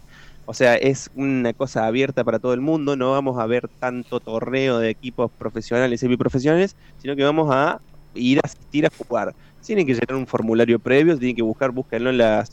O 0.45 0.53
sea, 0.55 0.75
es 0.75 1.11
una 1.15 1.53
cosa 1.53 1.87
abierta 1.87 2.25
para 2.25 2.41
todo 2.41 2.53
el 2.53 2.61
mundo. 2.61 2.97
No 2.97 3.13
vamos 3.13 3.39
a 3.39 3.47
ver 3.47 3.69
tanto 3.79 4.19
torneo 4.19 4.79
de 4.79 4.91
equipos 4.91 5.31
profesionales 5.39 6.01
y 6.01 6.05
semiprofesionales, 6.05 6.75
sino 7.01 7.15
que 7.15 7.23
vamos 7.23 7.49
a 7.53 7.81
ir 8.15 8.39
a 8.39 8.43
asistir 8.43 8.85
a 8.85 8.91
jugar. 8.91 9.33
Tienen 9.65 9.87
que 9.87 9.95
llenar 9.95 10.15
un 10.17 10.27
formulario 10.27 10.79
previo, 10.81 11.19
tienen 11.19 11.37
que 11.37 11.43
buscar, 11.43 11.71
búsquenlo 11.71 12.11
en 12.11 12.19
las, 12.19 12.49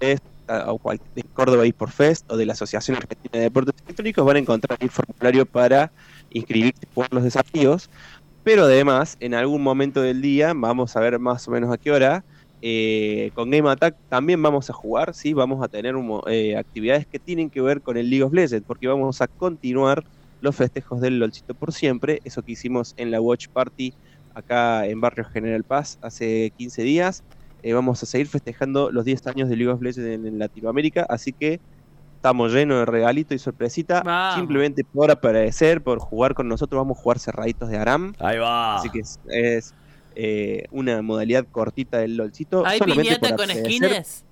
redes 0.00 0.18
o 0.48 0.78
cual- 0.78 0.98
de 1.14 1.22
Córdoba 1.32 1.64
eSport 1.66 1.92
Fest 1.92 2.30
o 2.30 2.36
de 2.36 2.46
la 2.46 2.52
Asociación 2.54 2.96
Argentina 2.96 3.30
de 3.32 3.40
Deportes 3.40 3.74
Electrónicos. 3.86 4.24
Van 4.26 4.36
a 4.36 4.38
encontrar 4.40 4.78
el 4.80 4.90
formulario 4.90 5.46
para 5.46 5.92
inscribirse 6.30 6.86
por 6.92 7.12
los 7.12 7.24
desafíos. 7.24 7.88
Pero 8.42 8.64
además, 8.64 9.16
en 9.20 9.34
algún 9.34 9.62
momento 9.62 10.02
del 10.02 10.20
día, 10.22 10.52
vamos 10.54 10.96
a 10.96 11.00
ver 11.00 11.18
más 11.20 11.46
o 11.48 11.52
menos 11.52 11.72
a 11.72 11.78
qué 11.78 11.92
hora, 11.92 12.24
eh, 12.60 13.30
con 13.34 13.50
Game 13.50 13.68
Attack 13.70 13.96
también 14.08 14.42
vamos 14.42 14.70
a 14.70 14.72
jugar, 14.72 15.14
¿sí? 15.14 15.32
Vamos 15.32 15.62
a 15.64 15.68
tener 15.68 15.94
eh, 16.28 16.56
actividades 16.56 17.06
que 17.06 17.18
tienen 17.20 17.50
que 17.50 17.60
ver 17.60 17.82
con 17.82 17.96
el 17.96 18.08
League 18.10 18.24
of 18.24 18.32
Legends, 18.32 18.64
porque 18.66 18.88
vamos 18.88 19.20
a 19.20 19.28
continuar 19.28 20.02
los 20.40 20.56
festejos 20.56 21.00
del 21.00 21.18
LOLcito 21.18 21.54
por 21.54 21.72
siempre, 21.72 22.20
eso 22.24 22.42
que 22.42 22.52
hicimos 22.52 22.94
en 22.96 23.10
la 23.12 23.20
Watch 23.20 23.46
Party 23.52 23.94
acá 24.34 24.86
en 24.86 25.00
Barrio 25.00 25.24
General 25.24 25.62
Paz 25.64 25.98
hace 26.02 26.52
15 26.56 26.82
días. 26.82 27.24
Eh, 27.62 27.72
vamos 27.74 28.02
a 28.02 28.06
seguir 28.06 28.26
festejando 28.26 28.90
los 28.90 29.04
10 29.04 29.26
años 29.28 29.48
de 29.48 29.56
League 29.56 29.72
of 29.72 29.80
Legends 29.80 30.08
en, 30.08 30.26
en 30.26 30.38
Latinoamérica, 30.38 31.06
así 31.08 31.32
que 31.32 31.60
estamos 32.16 32.52
llenos 32.52 32.78
de 32.78 32.84
regalito 32.86 33.34
y 33.34 33.38
sorpresita. 33.38 34.02
Vamos. 34.02 34.36
Simplemente 34.36 34.84
por 34.84 35.10
aparecer, 35.10 35.82
por 35.82 35.98
jugar 35.98 36.34
con 36.34 36.48
nosotros, 36.48 36.78
vamos 36.78 36.98
a 36.98 37.02
jugar 37.02 37.18
cerraditos 37.18 37.68
de 37.68 37.78
Aram. 37.78 38.14
Ahí 38.18 38.38
va. 38.38 38.76
Así 38.76 38.90
que 38.90 39.00
es, 39.00 39.18
es 39.28 39.74
eh, 40.14 40.64
una 40.70 41.02
modalidad 41.02 41.46
cortita 41.50 41.98
del 41.98 42.16
LOLcito. 42.16 42.64
¿Hay 42.66 42.78
solamente 42.78 43.16
piñata 43.16 43.36
por 43.36 43.46
con 43.46 43.56
skins? 43.56 44.24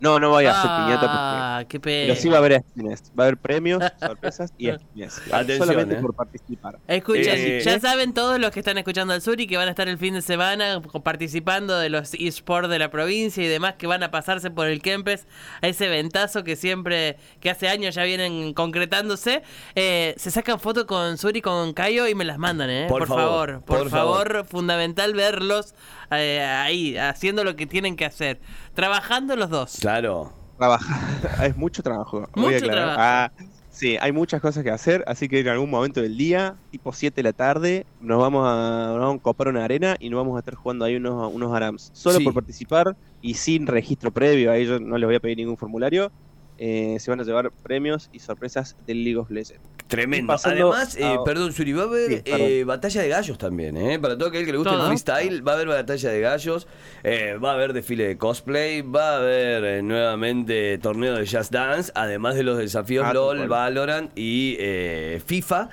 No, 0.00 0.20
no 0.20 0.30
voy 0.30 0.44
a 0.46 0.50
hacer 0.52 0.70
piñata 0.70 1.00
porque 1.00 1.18
Ah, 1.18 1.64
qué 1.68 1.80
Pero 1.80 2.06
pena. 2.14 2.20
sí 2.20 2.28
va 2.28 2.36
a 2.36 2.38
haber 2.38 2.62
skins, 2.62 3.02
va 3.18 3.24
a 3.24 3.26
haber 3.26 3.36
premios, 3.36 3.82
sorpresas 4.00 4.52
y 4.56 4.70
skins. 4.70 5.20
Atención, 5.32 5.58
solamente 5.58 5.94
eh. 5.96 5.98
por 6.00 6.14
participar. 6.14 6.78
Escuchen, 6.86 7.24
Eh, 7.36 7.60
ya 7.64 7.74
eh. 7.74 7.80
saben 7.80 8.14
todos 8.14 8.38
los 8.38 8.50
que 8.52 8.60
están 8.60 8.78
escuchando 8.78 9.12
al 9.14 9.22
Suri 9.22 9.46
que 9.48 9.56
van 9.56 9.66
a 9.66 9.70
estar 9.70 9.88
el 9.88 9.98
fin 9.98 10.14
de 10.14 10.22
semana 10.22 10.80
participando 11.02 11.76
de 11.78 11.88
los 11.90 12.14
eSports 12.14 12.68
de 12.68 12.78
la 12.78 12.90
provincia 12.90 13.42
y 13.42 13.48
demás 13.48 13.74
que 13.74 13.86
van 13.88 14.02
a 14.04 14.10
pasarse 14.12 14.50
por 14.52 14.68
el 14.68 14.82
Kempes 14.82 15.26
a 15.62 15.66
ese 15.68 15.88
ventazo 15.88 16.44
que 16.44 16.54
siempre, 16.54 17.16
que 17.40 17.50
hace 17.50 17.68
años 17.68 17.94
ya 17.96 18.04
vienen 18.04 18.54
concretándose. 18.54 19.42
Eh, 19.74 20.14
se 20.16 20.30
sacan 20.30 20.60
fotos 20.60 20.84
con 20.84 21.18
Suri, 21.18 21.42
con 21.42 21.72
Cayo 21.72 22.06
y 22.06 22.14
me 22.14 22.24
las 22.24 22.38
mandan, 22.38 22.70
¿eh? 22.70 22.86
Por 22.88 23.00
Por, 23.00 23.08
favor, 23.08 23.24
favor, 23.48 23.64
por, 23.64 23.78
por 23.78 23.90
favor, 23.90 24.46
fundamental 24.46 25.14
verlos 25.14 25.74
eh, 26.10 26.40
ahí, 26.42 26.96
haciendo 26.96 27.44
lo 27.44 27.56
que 27.56 27.66
tienen 27.66 27.96
que 27.96 28.04
hacer. 28.04 28.40
Trabajando 28.74 29.36
los 29.36 29.50
dos. 29.50 29.78
Claro. 29.80 30.32
Trabajar, 30.56 31.44
es 31.44 31.56
mucho 31.56 31.82
trabajo. 31.82 32.28
voy 32.34 32.44
a 32.44 32.56
Mucho 32.56 32.56
aclarar. 32.66 32.94
trabajo. 32.94 33.00
Ah, 33.00 33.32
sí, 33.70 33.96
hay 34.00 34.10
muchas 34.12 34.40
cosas 34.40 34.64
que 34.64 34.70
hacer, 34.70 35.04
así 35.06 35.28
que 35.28 35.40
en 35.40 35.48
algún 35.48 35.70
momento 35.70 36.00
del 36.02 36.16
día, 36.16 36.56
tipo 36.70 36.92
7 36.92 37.14
de 37.14 37.22
la 37.22 37.32
tarde, 37.32 37.86
nos 38.00 38.18
vamos 38.20 38.44
a, 38.46 38.88
nos 38.88 38.98
vamos 39.00 39.16
a 39.20 39.22
copar 39.22 39.48
una 39.48 39.64
arena 39.64 39.96
y 40.00 40.10
nos 40.10 40.18
vamos 40.18 40.34
a 40.36 40.40
estar 40.40 40.54
jugando 40.54 40.84
ahí 40.84 40.96
unos, 40.96 41.32
unos 41.32 41.54
ARAMs. 41.54 41.90
Solo 41.94 42.18
Sí. 42.18 42.24
por 42.24 42.34
participar 42.34 42.96
y 43.22 43.34
sin 43.34 43.66
registro 43.66 44.10
previo, 44.10 44.50
ahí 44.50 44.66
yo 44.66 44.80
no 44.80 44.98
les 44.98 45.06
voy 45.06 45.14
a 45.16 45.20
pedir 45.20 45.36
ningún 45.36 45.56
formulario. 45.56 46.10
Eh, 46.58 46.96
se 47.00 47.10
van 47.10 47.20
a 47.20 47.24
llevar 47.24 47.50
premios 47.62 48.10
y 48.12 48.18
sorpresas 48.18 48.76
del 48.86 49.04
League 49.04 49.16
of 49.18 49.30
Legends. 49.30 49.62
Tremendo. 49.86 50.36
Además, 50.44 50.96
eh, 50.96 51.04
a- 51.04 51.24
perdón, 51.24 51.52
Suri, 51.54 51.72
va 51.72 51.84
a 51.84 51.86
haber 51.86 52.10
Sí, 52.18 52.22
eh, 52.26 52.64
batalla 52.64 53.00
de 53.00 53.08
gallos 53.08 53.38
también, 53.38 53.76
¿eh? 53.78 53.98
Para 53.98 54.18
todo 54.18 54.28
aquel 54.28 54.44
que 54.44 54.52
le 54.52 54.58
guste 54.58 54.72
el 54.74 54.78
Todo. 54.80 54.86
freestyle, 54.88 55.46
va 55.46 55.52
a 55.52 55.54
haber 55.54 55.68
batalla 55.68 56.10
de 56.10 56.20
gallos, 56.20 56.66
eh, 57.04 57.38
va 57.42 57.52
a 57.52 57.54
haber 57.54 57.72
desfile 57.72 58.06
de 58.06 58.18
cosplay, 58.18 58.82
va 58.82 59.12
a 59.12 59.16
haber 59.16 59.64
eh, 59.64 59.82
nuevamente 59.82 60.76
torneo 60.78 61.14
de 61.16 61.26
Just 61.26 61.52
Dance, 61.52 61.90
además 61.94 62.34
de 62.34 62.42
los 62.42 62.58
desafíos 62.58 63.06
Ah, 63.06 63.14
LOL. 63.14 63.48
Valorant 63.48 64.10
y 64.14 64.56
eh, 64.58 65.22
FIFA. 65.24 65.70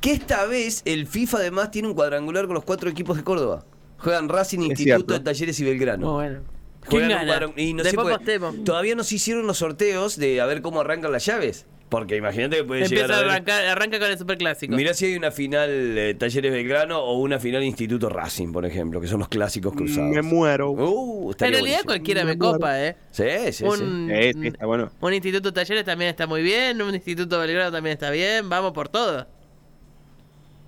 Que 0.00 0.12
esta 0.12 0.46
vez 0.46 0.82
el 0.84 1.08
FIFA 1.08 1.38
además 1.38 1.72
tiene 1.72 1.88
un 1.88 1.94
cuadrangular 1.94 2.46
con 2.46 2.54
los 2.54 2.62
cuatro 2.62 2.88
equipos 2.88 3.16
de 3.16 3.24
Córdoba. 3.24 3.64
Juegan 3.98 4.28
Racing, 4.28 4.58
Es 4.60 4.64
Instituto 4.66 4.84
cierto. 4.84 5.14
de 5.14 5.20
Talleres 5.20 5.58
y 5.58 5.64
Belgrano. 5.64 6.06
Muy 6.06 6.14
bueno. 6.28 6.40
¿Quién 6.88 7.02
un 7.04 7.08
gana? 7.08 7.24
cuadran- 7.26 7.52
y 7.56 7.74
no 7.74 7.84
sé, 7.84 7.94
pues, 7.94 8.18
todavía 8.64 8.94
no 8.94 9.04
se 9.04 9.16
hicieron 9.16 9.46
los 9.46 9.58
sorteos 9.58 10.16
de 10.16 10.40
a 10.40 10.46
ver 10.46 10.62
cómo 10.62 10.80
arrancan 10.80 11.12
las 11.12 11.24
llaves. 11.26 11.66
Porque 11.88 12.16
imagínate 12.16 12.58
que 12.58 12.64
puede 12.64 12.82
Empieza 12.82 13.06
llegar 13.06 13.24
a 13.24 13.28
arrancar, 13.30 13.64
arranca 13.64 13.98
con 13.98 14.10
el 14.10 14.18
superclásico. 14.18 14.76
Mirá 14.76 14.92
si 14.92 15.06
hay 15.06 15.16
una 15.16 15.30
final 15.30 15.70
eh, 15.70 16.14
Talleres 16.18 16.52
Belgrano 16.52 16.98
o 16.98 17.14
una 17.18 17.38
final 17.38 17.64
Instituto 17.64 18.10
Racing, 18.10 18.52
por 18.52 18.66
ejemplo, 18.66 19.00
que 19.00 19.06
son 19.06 19.20
los 19.20 19.28
clásicos 19.28 19.72
cruzados. 19.72 20.10
Me 20.10 20.20
muero. 20.20 20.72
Uh, 20.72 21.30
en 21.30 21.38
realidad 21.38 21.60
buenísimo. 21.60 21.84
cualquiera 21.86 22.24
me 22.26 22.36
copa, 22.36 22.84
¿eh? 22.84 22.96
Sí, 23.10 23.24
sí, 23.46 23.52
sí. 23.52 23.64
un, 23.64 24.10
sí, 24.10 24.48
está 24.48 24.66
bueno. 24.66 24.90
un 25.00 25.14
instituto 25.14 25.50
talleres 25.50 25.86
también 25.86 26.10
está 26.10 26.26
muy 26.26 26.42
bien, 26.42 26.82
un 26.82 26.94
instituto 26.94 27.38
Belgrano 27.38 27.72
también 27.72 27.94
está 27.94 28.10
bien, 28.10 28.50
vamos 28.50 28.72
por 28.72 28.90
todo. 28.90 29.26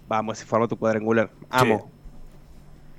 Vamos, 0.09 0.39
ese 0.39 0.47
formato 0.47 0.75
cuadrangular. 0.77 1.31
Amo. 1.51 1.91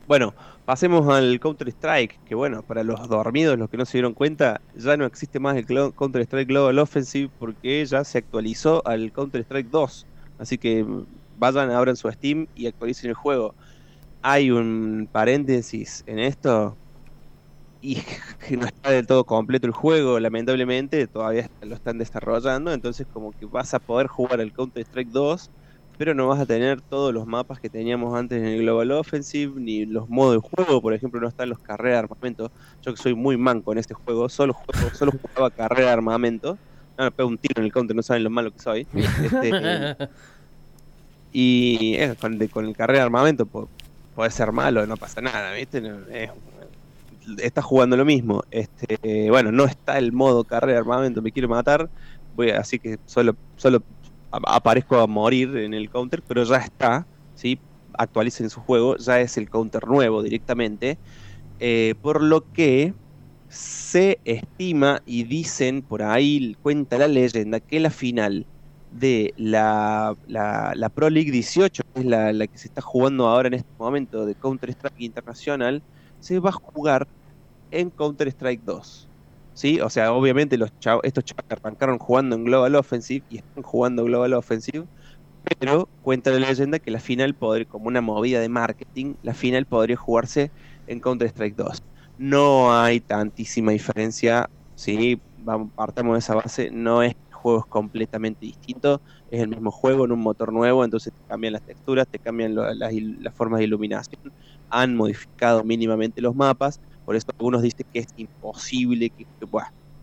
Bueno, 0.07 0.35
pasemos 0.71 1.05
al 1.13 1.37
Counter-Strike, 1.41 2.23
que 2.23 2.33
bueno, 2.33 2.63
para 2.63 2.81
los 2.85 3.09
dormidos, 3.09 3.59
los 3.59 3.69
que 3.69 3.75
no 3.75 3.83
se 3.83 3.97
dieron 3.97 4.13
cuenta, 4.13 4.61
ya 4.73 4.95
no 4.95 5.03
existe 5.03 5.37
más 5.37 5.57
el 5.57 5.65
Counter-Strike 5.65 6.47
Global 6.47 6.79
Offensive 6.79 7.29
porque 7.37 7.85
ya 7.85 8.05
se 8.05 8.19
actualizó 8.19 8.81
al 8.87 9.11
Counter-Strike 9.11 9.69
2. 9.69 10.07
Así 10.39 10.57
que 10.57 10.85
vayan, 11.37 11.71
abran 11.71 11.97
su 11.97 12.09
Steam 12.09 12.47
y 12.55 12.67
actualicen 12.67 13.09
el 13.09 13.15
juego. 13.15 13.53
Hay 14.21 14.49
un 14.49 15.09
paréntesis 15.11 16.05
en 16.07 16.19
esto 16.19 16.77
y 17.81 17.95
que 18.47 18.55
no 18.55 18.65
está 18.65 18.91
del 18.91 19.05
todo 19.05 19.25
completo 19.25 19.67
el 19.67 19.73
juego, 19.73 20.21
lamentablemente, 20.21 21.05
todavía 21.07 21.49
lo 21.63 21.75
están 21.75 21.97
desarrollando, 21.97 22.71
entonces 22.71 23.05
como 23.11 23.33
que 23.33 23.45
vas 23.45 23.73
a 23.73 23.79
poder 23.79 24.07
jugar 24.07 24.39
al 24.39 24.53
Counter-Strike 24.53 25.09
2 25.09 25.51
pero 25.97 26.13
no 26.15 26.27
vas 26.27 26.39
a 26.39 26.45
tener 26.45 26.81
todos 26.81 27.13
los 27.13 27.25
mapas 27.27 27.59
que 27.59 27.69
teníamos 27.69 28.15
antes 28.17 28.39
en 28.39 28.45
el 28.47 28.59
Global 28.61 28.91
Offensive, 28.91 29.53
ni 29.59 29.85
los 29.85 30.09
modos 30.09 30.41
de 30.41 30.49
juego, 30.49 30.81
por 30.81 30.93
ejemplo, 30.93 31.19
no 31.21 31.27
están 31.27 31.49
los 31.49 31.59
carreras 31.59 31.93
de 32.01 32.05
armamento. 32.09 32.51
Yo 32.81 32.93
que 32.93 33.01
soy 33.01 33.13
muy 33.13 33.37
manco 33.37 33.71
en 33.71 33.77
este 33.77 33.93
juego, 33.93 34.27
solo 34.29 34.53
juego, 34.53 34.89
solo 34.95 35.11
jugaba 35.11 35.51
carrera 35.51 35.87
de 35.87 35.93
armamento. 35.93 36.57
No, 36.97 37.03
me 37.05 37.11
pego 37.11 37.29
un 37.29 37.37
tiro 37.37 37.59
en 37.59 37.65
el 37.65 37.71
counter, 37.71 37.95
no 37.95 38.01
saben 38.03 38.23
lo 38.23 38.29
malo 38.29 38.51
que 38.51 38.59
soy. 38.59 38.87
Este, 39.23 39.95
y 41.33 41.95
eh, 41.95 42.15
con, 42.19 42.37
de- 42.37 42.49
con 42.49 42.65
el 42.65 42.75
carrera 42.75 42.99
de 42.99 43.05
armamento 43.05 43.45
puede 43.45 44.31
ser 44.31 44.51
malo, 44.51 44.85
no 44.85 44.97
pasa 44.97 45.21
nada, 45.21 45.53
¿viste? 45.53 45.79
No, 45.81 45.97
estás 47.37 47.63
jugando 47.63 47.95
lo 47.95 48.05
mismo. 48.05 48.43
Este, 48.51 49.29
bueno, 49.29 49.51
no 49.51 49.65
está 49.65 49.97
el 49.97 50.11
modo 50.11 50.43
carrera 50.43 50.73
de 50.73 50.79
armamento, 50.79 51.21
me 51.21 51.31
quiero 51.31 51.47
matar. 51.47 51.89
Voy 52.35 52.49
así 52.51 52.79
que 52.79 52.97
solo, 53.05 53.35
solo 53.57 53.81
aparezco 54.31 54.97
a 54.99 55.07
morir 55.07 55.55
en 55.57 55.73
el 55.73 55.89
counter, 55.89 56.23
pero 56.25 56.43
ya 56.43 56.57
está, 56.57 57.07
¿sí? 57.33 57.61
Actualicen 57.93 58.49
su 58.49 58.61
juego, 58.61 58.97
ya 58.97 59.19
es 59.21 59.37
el 59.37 59.49
counter 59.49 59.87
nuevo 59.87 60.23
directamente. 60.23 60.99
eh, 61.59 61.95
por 62.01 62.23
lo 62.23 62.47
que 62.51 62.95
se 63.47 64.21
estima 64.25 65.01
y 65.05 65.23
dicen 65.25 65.83
por 65.83 66.03
ahí, 66.03 66.55
cuenta 66.61 66.97
la 66.97 67.07
leyenda, 67.07 67.59
que 67.61 67.79
la 67.79 67.91
final 67.91 68.47
de 68.89 69.33
la, 69.37 70.15
la, 70.25 70.73
la 70.75 70.89
Pro 70.89 71.09
League 71.09 71.31
18, 71.31 71.83
que 71.93 72.01
es 72.01 72.05
la, 72.07 72.33
la 72.33 72.47
que 72.47 72.57
se 72.57 72.67
está 72.67 72.81
jugando 72.81 73.27
ahora 73.27 73.47
en 73.49 73.55
este 73.55 73.69
momento 73.77 74.25
de 74.25 74.35
Counter-Strike 74.35 74.99
Internacional, 75.01 75.83
se 76.19 76.39
va 76.39 76.49
a 76.51 76.53
jugar 76.53 77.07
en 77.71 77.91
Counter-Strike 77.91 78.63
2. 78.63 79.10
¿Sí? 79.53 79.79
O 79.81 79.89
sea, 79.89 80.13
obviamente 80.13 80.57
los 80.57 80.69
chavos, 80.79 81.01
estos 81.03 81.25
chavos 81.25 81.45
arrancaron 81.49 81.99
jugando 81.99 82.35
en 82.35 82.45
Global 82.45 82.75
Offensive 82.75 83.25
y 83.27 83.37
están 83.37 83.63
jugando 83.63 84.03
Global 84.05 84.33
Offensive, 84.33 84.87
pero 85.59 85.89
cuenta 86.01 86.31
la 86.31 86.39
leyenda 86.39 86.79
que 86.79 86.91
la 86.91 86.99
final 86.99 87.35
podría, 87.35 87.65
como 87.65 87.87
una 87.87 88.01
movida 88.01 88.39
de 88.41 88.49
marketing, 88.49 89.15
la 89.21 89.33
final 89.33 89.65
podría 89.67 89.97
jugarse 89.97 90.51
en 90.87 91.01
Counter-Strike 91.01 91.55
2. 91.55 91.79
No 92.17 92.73
hay 92.79 93.01
tantísima 93.01 93.71
diferencia, 93.71 94.49
¿sí? 94.75 95.21
Vamos, 95.35 95.71
partamos 95.75 96.13
de 96.15 96.19
esa 96.19 96.35
base, 96.35 96.69
no 96.71 97.03
es 97.03 97.13
que 97.15 97.21
el 97.29 97.35
juego 97.35 97.59
es 97.59 97.65
completamente 97.67 98.45
distinto, 98.45 99.01
es 99.27 99.41
el 99.41 99.49
mismo 99.49 99.71
juego 99.71 100.05
en 100.05 100.11
un 100.11 100.19
motor 100.21 100.53
nuevo, 100.53 100.85
entonces 100.85 101.13
te 101.13 101.23
cambian 101.27 101.53
las 101.53 101.63
texturas, 101.63 102.07
te 102.09 102.19
cambian 102.19 102.55
las 102.55 103.35
formas 103.35 103.59
de 103.59 103.65
iluminación, 103.65 104.31
han 104.69 104.95
modificado 104.95 105.63
mínimamente 105.63 106.21
los 106.21 106.35
mapas, 106.35 106.79
por 107.11 107.17
eso 107.17 107.27
algunos 107.37 107.61
dicen 107.61 107.85
que 107.93 107.99
es 108.01 108.07
imposible, 108.17 109.11
que, 109.11 109.25
que, 109.39 109.47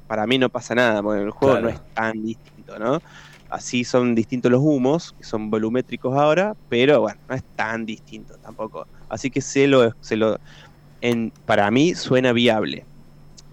para 0.06 0.26
mí 0.26 0.38
no 0.38 0.50
pasa 0.50 0.74
nada, 0.74 1.02
porque 1.02 1.22
el 1.22 1.30
juego 1.30 1.58
Claro. 1.58 1.62
no 1.62 1.68
es 1.70 1.80
tan 1.94 2.22
distinto, 2.22 2.78
¿no? 2.78 3.02
Así 3.48 3.84
son 3.84 4.14
distintos 4.14 4.50
los 4.52 4.60
humos, 4.62 5.14
que 5.18 5.24
son 5.24 5.50
volumétricos 5.50 6.14
ahora, 6.18 6.54
pero 6.68 7.00
bueno, 7.02 7.20
no 7.28 7.34
es 7.36 7.44
tan 7.54 7.86
distinto 7.86 8.38
tampoco. 8.38 8.86
Así 9.08 9.30
que 9.30 9.40
se 9.42 9.66
lo, 9.68 9.92
se 10.00 10.16
lo 10.16 10.38
en, 11.00 11.32
para 11.46 11.70
mí 11.70 11.94
suena 11.94 12.32
viable. 12.32 12.88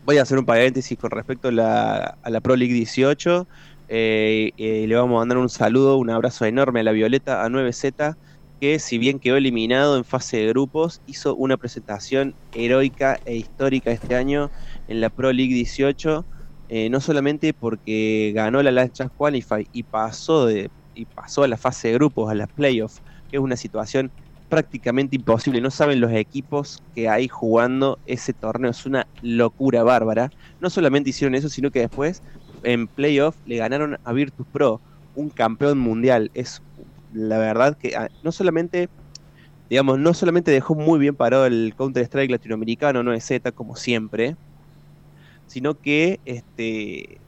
Voy 0.01 0.17
a 0.17 0.23
hacer 0.23 0.37
un 0.39 0.45
paréntesis 0.45 0.97
con 0.97 1.11
respecto 1.11 1.49
a 1.49 1.51
la, 1.53 2.17
a 2.21 2.31
la 2.31 2.41
Pro 2.41 2.55
League 2.57 2.73
18. 2.73 3.47
eh, 3.87 4.51
eh, 4.57 4.85
le 4.87 4.95
vamos 4.95 5.17
a 5.17 5.19
mandar 5.21 5.37
un 5.39 5.49
saludo, 5.49 5.97
un 5.97 6.09
abrazo 6.11 6.45
enorme 6.45 6.81
a 6.81 6.83
la 6.83 6.93
Violeta, 6.93 7.43
a 7.45 7.49
9Z, 7.49 8.17
que 8.65 8.79
si 8.79 8.97
bien 8.97 9.19
quedó 9.19 9.37
eliminado 9.37 9.95
en 9.95 10.03
fase 10.05 10.37
de 10.37 10.47
grupos, 10.47 11.01
hizo 11.05 11.35
una 11.35 11.55
presentación 11.57 12.35
heroica 12.51 13.19
e 13.25 13.35
histórica 13.35 13.91
este 13.91 14.15
año 14.15 14.51
en 14.87 15.01
la 15.01 15.11
Pro 15.11 15.31
League 15.33 15.53
18. 15.53 16.27
eh, 16.67 16.89
no 16.89 16.99
solamente 16.99 17.53
porque 17.53 18.31
ganó 18.35 18.63
la 18.63 18.71
Last 18.71 18.93
Chance 18.93 19.13
Qualify 19.15 19.67
y 19.71 19.83
pasó, 19.83 20.47
de, 20.47 20.71
y 20.95 21.05
pasó 21.05 21.43
a 21.43 21.47
la 21.47 21.57
fase 21.57 21.89
de 21.89 21.93
grupos, 21.95 22.31
a 22.31 22.35
las 22.35 22.49
playoffs, 22.49 23.03
que 23.29 23.37
es 23.37 23.41
una 23.43 23.55
situación 23.55 24.11
prácticamente 24.49 25.15
imposible. 25.15 25.61
No 25.61 25.69
saben 25.71 25.99
los 26.01 26.11
equipos 26.13 26.79
que 26.95 27.07
hay 27.09 27.27
jugando 27.27 27.99
ese 28.05 28.33
torneo. 28.33 28.71
Es 28.71 28.85
una 28.87 29.07
locura 29.21 29.83
bárbara. 29.83 30.33
No 30.59 30.69
solamente 30.71 31.11
hicieron 31.11 31.35
eso, 31.35 31.49
sino 31.49 31.69
que 31.71 31.81
después 31.81 32.23
en 32.63 32.87
playoff 32.87 33.37
le 33.45 33.57
ganaron 33.57 33.97
a 34.03 34.13
Virtus 34.13 34.47
Pro, 34.51 34.81
un 35.13 35.29
campeón 35.29 35.77
mundial. 35.79 36.31
Es 36.33 36.63
la 37.15 37.37
verdad 37.37 37.77
que 37.77 37.95
ah, 37.95 38.09
no 38.23 38.31
solamente, 38.31 38.89
digamos, 39.69 39.99
no 39.99 40.13
solamente 40.13 40.51
dejó 40.51 40.75
muy 40.75 40.99
bien 40.99 41.15
parado 41.15 41.45
el 41.45 41.73
Counter-Strike 41.77 42.31
latinoamericano, 42.31 43.03
no 43.03 43.13
es 43.13 43.25
Z 43.25 43.51
como 43.51 43.75
siempre, 43.75 44.35
sino 45.47 45.79
que 45.79 46.19
este 46.25 47.19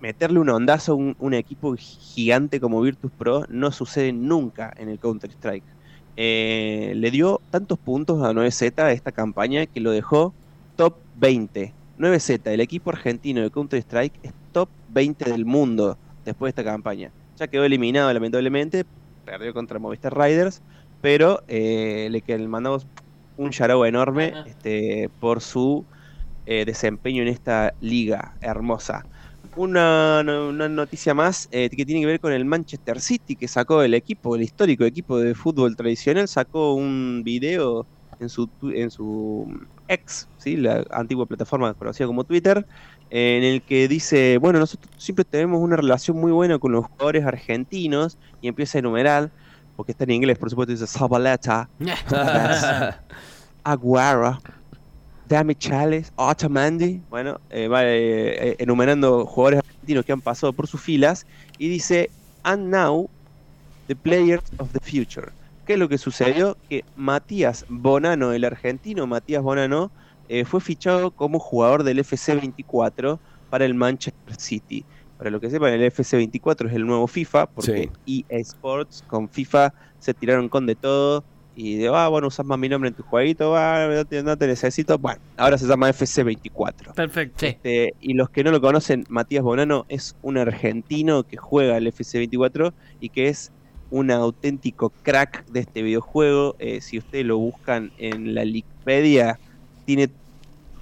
meterle 0.00 0.38
un 0.38 0.48
ondazo 0.48 0.92
a 0.92 0.94
un, 0.94 1.16
un 1.18 1.34
equipo 1.34 1.74
gigante 1.76 2.60
como 2.60 2.80
Virtus 2.80 3.12
Pro 3.12 3.44
no 3.48 3.70
sucede 3.70 4.12
nunca 4.12 4.72
en 4.76 4.88
el 4.88 4.98
Counter-Strike. 4.98 5.64
Eh, 6.16 6.92
le 6.96 7.10
dio 7.10 7.40
tantos 7.50 7.78
puntos 7.78 8.22
a 8.22 8.32
9Z 8.32 8.92
esta 8.92 9.12
campaña 9.12 9.66
que 9.66 9.80
lo 9.80 9.90
dejó 9.90 10.34
top 10.76 10.96
20. 11.16 11.74
9Z, 11.98 12.50
el 12.50 12.60
equipo 12.60 12.90
argentino 12.90 13.42
de 13.42 13.50
Counter-Strike, 13.50 14.18
es 14.22 14.32
top 14.52 14.70
20 14.88 15.30
del 15.30 15.44
mundo 15.44 15.98
después 16.24 16.54
de 16.54 16.60
esta 16.62 16.70
campaña. 16.70 17.12
Ya 17.40 17.48
quedó 17.48 17.64
eliminado 17.64 18.12
lamentablemente, 18.12 18.84
perdió 19.24 19.54
contra 19.54 19.80
Movistar 19.80 20.16
Riders, 20.18 20.62
pero 21.00 21.42
eh, 21.48 22.08
le, 22.10 22.22
que- 22.22 22.38
le 22.38 22.48
mandamos 22.48 22.86
un 23.36 23.50
yarao 23.52 23.86
enorme 23.86 24.32
Ajá. 24.36 24.44
este, 24.46 25.10
por 25.18 25.40
su 25.42 25.88
eh, 26.46 26.64
desempeño 26.66 27.22
en 27.22 27.28
esta 27.28 27.74
liga 27.80 28.36
hermosa. 28.40 29.06
Una, 29.54 30.20
una 30.24 30.68
noticia 30.68 31.14
más 31.14 31.48
eh, 31.50 31.70
que 31.70 31.84
tiene 31.86 32.00
que 32.02 32.06
ver 32.06 32.20
con 32.20 32.32
el 32.32 32.44
Manchester 32.46 33.00
City, 33.00 33.36
que 33.36 33.48
sacó 33.48 33.82
el 33.82 33.94
equipo, 33.94 34.36
el 34.36 34.42
histórico 34.42 34.84
equipo 34.84 35.18
de 35.18 35.34
fútbol 35.34 35.76
tradicional, 35.76 36.28
sacó 36.28 36.74
un 36.74 37.22
video 37.24 37.88
en 38.18 38.28
su, 38.30 38.50
en 38.74 38.90
su 38.90 39.46
ex, 39.90 40.28
¿sí? 40.38 40.56
la 40.56 40.84
antigua 40.90 41.26
plataforma 41.26 41.74
conocida 41.74 42.06
como 42.06 42.24
Twitter, 42.24 42.64
en 43.10 43.42
el 43.42 43.62
que 43.62 43.88
dice, 43.88 44.38
bueno, 44.38 44.60
nosotros 44.60 44.90
siempre 44.96 45.24
tenemos 45.24 45.60
una 45.60 45.76
relación 45.76 46.16
muy 46.16 46.30
buena 46.30 46.58
con 46.58 46.72
los 46.72 46.86
jugadores 46.86 47.26
argentinos, 47.26 48.16
y 48.40 48.48
empieza 48.48 48.78
a 48.78 48.80
enumerar, 48.80 49.30
porque 49.76 49.92
está 49.92 50.04
en 50.04 50.12
inglés, 50.12 50.38
por 50.38 50.48
supuesto, 50.48 50.72
dice 50.72 50.86
Zabaleta, 50.86 51.68
Aguara, 53.64 54.40
Dami 55.28 55.54
Chales, 55.56 56.12
Otamendi, 56.16 57.02
bueno, 57.10 57.40
eh, 57.50 57.68
va 57.68 57.84
eh, 57.84 58.50
eh, 58.50 58.56
enumerando 58.58 59.26
jugadores 59.26 59.60
argentinos 59.60 60.04
que 60.04 60.12
han 60.12 60.20
pasado 60.20 60.52
por 60.52 60.66
sus 60.66 60.80
filas 60.80 61.26
y 61.58 61.68
dice, 61.68 62.10
and 62.44 62.68
now 62.68 63.08
the 63.88 63.96
players 63.96 64.42
of 64.58 64.72
the 64.72 64.80
future. 64.80 65.32
¿Qué 65.70 65.74
es 65.74 65.78
lo 65.78 65.88
que 65.88 65.98
sucedió? 65.98 66.56
Que 66.68 66.84
Matías 66.96 67.64
Bonano, 67.68 68.32
el 68.32 68.44
argentino 68.44 69.06
Matías 69.06 69.40
Bonano, 69.40 69.92
eh, 70.28 70.44
fue 70.44 70.60
fichado 70.60 71.12
como 71.12 71.38
jugador 71.38 71.84
del 71.84 72.00
FC24 72.00 73.20
para 73.50 73.66
el 73.66 73.74
Manchester 73.74 74.34
City. 74.36 74.84
Para 75.16 75.30
lo 75.30 75.38
que 75.38 75.48
sepan, 75.48 75.72
el 75.72 75.82
FC24 75.82 76.66
es 76.66 76.74
el 76.74 76.84
nuevo 76.84 77.06
FIFA, 77.06 77.46
porque 77.46 77.88
EA 78.04 78.38
Sports 78.38 79.04
con 79.06 79.28
FIFA 79.28 79.72
se 80.00 80.12
tiraron 80.12 80.48
con 80.48 80.66
de 80.66 80.74
todo. 80.74 81.22
Y 81.54 81.76
de, 81.76 81.86
ah, 81.86 82.08
bueno, 82.08 82.26
usas 82.26 82.44
más 82.44 82.58
mi 82.58 82.68
nombre 82.68 82.88
en 82.88 82.94
tu 82.96 83.04
jueguito, 83.04 83.54
ah, 83.56 83.86
no, 83.94 84.04
te, 84.04 84.24
no 84.24 84.36
te 84.36 84.48
necesito. 84.48 84.98
Bueno, 84.98 85.20
ahora 85.36 85.56
se 85.56 85.68
llama 85.68 85.88
FC24. 85.90 86.94
Perfecto. 86.94 87.36
Sí. 87.38 87.46
Este, 87.46 87.94
y 88.00 88.14
los 88.14 88.28
que 88.30 88.42
no 88.42 88.50
lo 88.50 88.60
conocen, 88.60 89.04
Matías 89.08 89.44
Bonano 89.44 89.86
es 89.88 90.16
un 90.22 90.36
argentino 90.36 91.22
que 91.22 91.36
juega 91.36 91.76
el 91.76 91.86
FC24 91.86 92.72
y 93.00 93.10
que 93.10 93.28
es 93.28 93.52
un 93.90 94.10
auténtico 94.12 94.96
crack 95.02 95.44
de 95.46 95.60
este 95.60 95.82
videojuego. 95.82 96.56
Eh, 96.58 96.80
si 96.80 96.98
ustedes 96.98 97.26
lo 97.26 97.38
buscan 97.38 97.92
en 97.96 98.34
la 98.34 98.42
Wikipedia, 98.42 99.40
tiene 99.84 100.14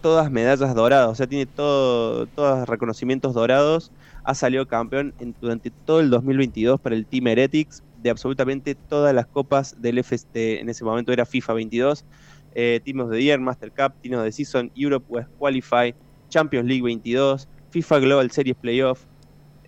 todas 0.01 0.31
medallas 0.31 0.75
doradas, 0.75 1.09
o 1.11 1.15
sea, 1.17 1.27
tiene 1.27 1.47
todo, 1.47 2.29
todos 2.29 2.69
reconocimientos 2.69 3.35
dorados. 3.35 3.93
Ha 4.25 4.35
salido 4.35 4.67
campeón 4.67 5.15
en- 5.19 5.37
durante 5.41 5.73
todo 5.85 6.01
el 6.01 6.11
2022 6.11 6.81
para 6.81 6.95
el 6.97 7.09
Team 7.09 7.27
Heretics 7.29 7.83
de 7.95 8.11
absolutamente 8.11 8.77
todas 8.77 9.15
las 9.15 9.27
copas 9.27 9.75
del 9.79 9.99
FST. 9.99 10.61
En 10.61 10.69
ese 10.69 10.85
momento 10.85 11.13
era 11.13 11.27
FIFA 11.27 11.55
22, 11.55 12.07
eh, 12.53 12.81
Team 12.85 13.01
of 13.01 13.11
the 13.11 13.23
Year, 13.23 13.41
Master 13.41 13.73
Cup, 13.73 13.95
Team 14.01 14.15
of 14.19 14.25
the 14.25 14.33
Season, 14.33 14.71
Europe 14.75 15.07
West 15.09 15.31
Qualify, 15.37 15.95
Champions 16.31 16.67
League 16.69 16.83
22, 16.83 17.49
FIFA 17.71 17.99
Global 18.01 18.31
Series 18.31 18.57
Playoff. 18.61 19.05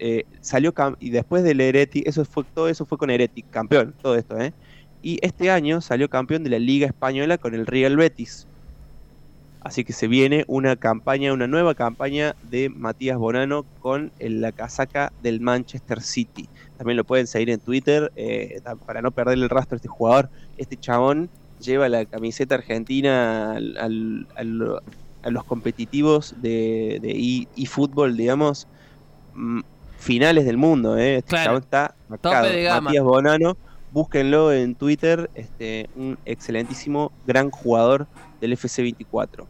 Eh, 0.02 0.24
salió 0.40 0.72
y 0.98 1.10
después 1.10 1.44
del 1.44 1.60
Heretic, 1.60 2.06
eso 2.06 2.24
fue, 2.24 2.44
todo 2.54 2.68
eso 2.68 2.86
fue 2.86 2.96
con 2.96 3.10
Heretic, 3.10 3.44
campeón, 3.50 3.94
todo 4.02 4.16
esto, 4.16 4.38
¿eh? 4.40 4.54
Y 5.02 5.18
este 5.20 5.50
año 5.50 5.82
salió 5.82 6.08
campeón 6.08 6.42
de 6.42 6.50
la 6.50 6.58
Liga 6.58 6.86
Española 6.86 7.36
con 7.36 7.54
el 7.54 7.66
Real 7.66 7.96
Betis. 7.96 8.46
Así 9.60 9.84
que 9.84 9.92
se 9.92 10.08
viene 10.08 10.44
una 10.48 10.76
campaña, 10.76 11.34
una 11.34 11.46
nueva 11.46 11.74
campaña 11.74 12.34
de 12.50 12.70
Matías 12.70 13.18
Bonano 13.18 13.66
con 13.80 14.10
la 14.18 14.52
casaca 14.52 15.12
del 15.22 15.40
Manchester 15.40 16.00
City. 16.00 16.48
También 16.78 16.96
lo 16.96 17.04
pueden 17.04 17.26
seguir 17.26 17.50
en 17.50 17.60
Twitter 17.60 18.10
eh, 18.16 18.62
para 18.86 19.02
no 19.02 19.10
perder 19.10 19.34
el 19.34 19.50
rastro 19.50 19.76
de 19.76 19.80
este 19.80 19.88
jugador. 19.88 20.30
Este 20.56 20.78
chabón 20.78 21.28
lleva 21.60 21.90
la 21.90 22.06
camiseta 22.06 22.54
argentina 22.54 23.56
a 23.56 25.30
los 25.30 25.44
competitivos 25.44 26.34
de, 26.40 26.98
de 27.02 27.46
eFootball, 27.54 28.16
digamos, 28.16 28.66
mm, 29.34 29.60
finales 30.00 30.44
del 30.44 30.56
mundo. 30.56 30.96
¿eh? 30.96 31.16
Este 31.16 31.30
Claro. 31.30 31.58
está 31.58 31.94
marcado. 32.08 32.48
de 32.48 32.64
gama. 32.64 32.80
Matías 32.80 33.04
Bonano, 33.04 33.56
búsquenlo 33.92 34.52
en 34.52 34.74
Twitter, 34.74 35.30
este, 35.34 35.88
un 35.94 36.18
excelentísimo, 36.24 37.12
gran 37.26 37.50
jugador 37.50 38.06
del 38.40 38.52
FC24. 38.52 39.46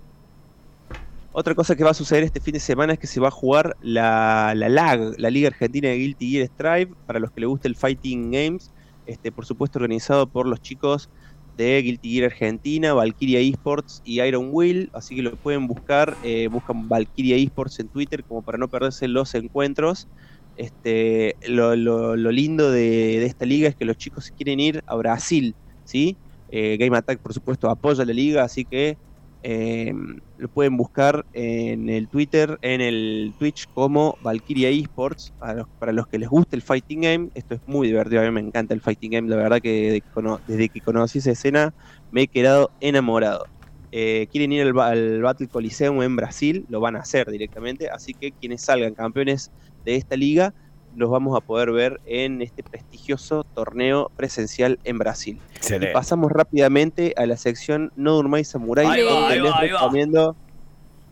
Otra 1.33 1.55
cosa 1.55 1.77
que 1.77 1.85
va 1.85 1.91
a 1.91 1.95
suceder 1.95 2.25
este 2.25 2.41
fin 2.41 2.55
de 2.55 2.61
semana 2.61 2.95
es 2.95 2.99
que 2.99 3.07
se 3.07 3.21
va 3.21 3.29
a 3.29 3.31
jugar 3.31 3.77
la, 3.81 4.53
la 4.57 4.69
LAG, 4.69 5.15
la 5.17 5.31
Liga 5.31 5.47
Argentina 5.49 5.89
de 5.89 5.97
Guilty 5.97 6.31
Gear 6.33 6.47
Strive, 6.49 6.93
para 7.07 7.21
los 7.21 7.31
que 7.31 7.41
les 7.41 7.49
guste 7.49 7.69
el 7.69 7.77
Fighting 7.77 8.33
Games, 8.33 8.73
este, 9.07 9.31
por 9.31 9.47
supuesto 9.47 9.79
organizado 9.79 10.27
por 10.27 10.47
los 10.47 10.61
chicos 10.61 11.09
de 11.57 11.83
Guilty 11.83 12.15
Gear 12.15 12.33
Argentina, 12.33 12.95
Valkyria 12.95 13.39
Esports 13.39 14.03
y 14.05 14.21
Iron 14.23 14.49
Will, 14.51 14.91
así 14.93 15.15
que 15.15 15.23
lo 15.23 15.37
pueden 15.37 15.69
buscar, 15.69 16.17
eh, 16.25 16.49
buscan 16.51 16.89
Valkyria 16.89 17.37
Esports 17.37 17.79
en 17.79 17.89
Twitter 17.89 18.25
como 18.25 18.43
para 18.43 18.59
no 18.59 18.67
perderse 18.67 19.07
los 19.07 19.35
encuentros. 19.35 20.09
Este, 20.57 21.37
lo, 21.49 22.17
lindo 22.17 22.71
de, 22.71 23.25
esta 23.25 23.47
liga 23.47 23.69
es 23.69 23.77
que 23.77 23.85
los 23.85 23.97
chicos 23.97 24.31
quieren 24.37 24.61
ir 24.61 24.83
a 24.87 24.97
Brasil, 24.97 25.55
¿sí? 25.85 26.19
Eh, 26.49 26.77
Game 26.79 26.97
Attack, 26.97 27.21
por 27.21 27.33
supuesto, 27.33 27.71
apoya 27.71 28.05
la 28.05 28.13
liga, 28.13 28.45
así 28.45 28.65
que 28.65 28.99
eh, 29.43 29.93
lo 30.37 30.49
pueden 30.49 30.77
buscar 30.77 31.25
en 31.33 31.89
el 31.89 32.09
Twitter, 32.09 32.59
en 32.61 32.81
el 32.81 33.35
Twitch 33.39 33.67
como 33.73 34.17
Valkyria 34.21 34.69
Esports, 34.69 35.33
para 35.79 35.93
los, 35.93 36.07
que 36.07 36.19
les 36.19 36.29
guste 36.29 36.57
el 36.57 36.63
Fighting 36.63 37.01
Game. 37.03 37.31
Esto 37.35 37.55
es 37.55 37.61
muy 37.67 37.87
divertido, 37.89 38.21
a 38.21 38.25
mí 38.25 38.31
me 38.31 38.41
encanta 38.41 38.75
el 38.75 38.81
Fighting 38.81 39.13
Game, 39.13 39.29
la 39.29 39.37
verdad 39.37 39.61
que 39.61 40.03
desde 40.47 40.69
que, 40.69 40.81
conocí 40.81 41.19
esa 41.19 41.31
escena 41.33 41.75
me 42.11 42.23
he 42.23 42.29
quedado 42.29 42.71
enamorado. 42.81 43.47
Eh, 43.93 44.29
quieren 44.31 44.53
ir 44.53 44.63
al, 44.63 44.79
al 44.79 45.23
Battle 45.23 45.49
Coliseum 45.49 46.03
en 46.03 46.17
Brasil, 46.17 46.65
lo 46.69 46.81
van 46.81 46.97
a 46.97 47.01
hacer 47.01 47.31
directamente, 47.31 47.89
así 47.91 48.15
que 48.15 48.33
quienes 48.33 48.63
salgan 48.63 48.95
campeones 48.95 49.51
de 49.85 49.97
esta 49.97 50.17
liga 50.17 50.55
los 50.97 51.09
vamos 51.09 51.37
a 51.37 51.41
poder 51.41 51.71
ver 51.71 52.01
en 52.05 52.43
este 52.43 52.63
prestigioso 52.63 53.45
torneo 53.45 54.11
presencial 54.17 54.79
en 54.85 54.99
Brasil. 54.99 55.39
Y 55.53 55.57
Excelente. 55.57 55.93
pasamos 55.93 56.33
rápidamente 56.33 57.15
a 57.17 57.27
la 57.27 57.37
sección 57.37 57.93
No 57.95 58.15
Durmáis 58.15 58.49
Samurai, 58.49 58.87
Ahí 58.87 59.03
donde 59.03 59.37
les 59.37 59.53
va, 59.53 59.57
va. 59.57 59.61
recomiendo 59.61 60.37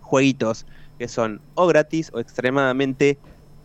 jueguitos 0.00 0.66
que 0.98 1.08
son 1.08 1.40
o 1.54 1.66
gratis 1.66 2.10
o 2.12 2.18
extremadamente 2.18 3.18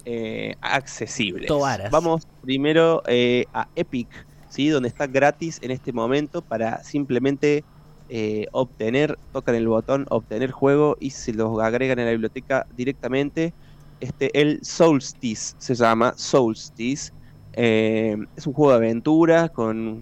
eh, 0.05 0.55
accesibles. 0.61 1.49
Vamos 1.91 2.27
primero 2.41 3.01
eh, 3.07 3.45
a 3.53 3.67
Epic, 3.75 4.07
¿sí? 4.49 4.69
donde 4.69 4.89
está 4.89 5.07
gratis 5.07 5.59
en 5.61 5.71
este 5.71 5.91
momento 5.91 6.41
para 6.41 6.83
simplemente 6.83 7.63
eh, 8.09 8.45
obtener, 8.51 9.17
tocan 9.31 9.55
el 9.55 9.67
botón 9.67 10.05
obtener 10.09 10.51
juego 10.51 10.97
y 10.99 11.09
se 11.09 11.33
los 11.33 11.59
agregan 11.59 11.99
en 11.99 12.05
la 12.05 12.11
biblioteca 12.11 12.67
directamente. 12.75 13.53
Este, 14.03 14.39
el 14.41 14.59
Solstice 14.63 15.53
se 15.57 15.75
llama 15.75 16.13
Solstice. 16.17 17.11
Eh, 17.53 18.17
es 18.35 18.47
un 18.47 18.53
juego 18.53 18.71
de 18.71 18.77
aventura 18.77 19.49
con 19.49 20.01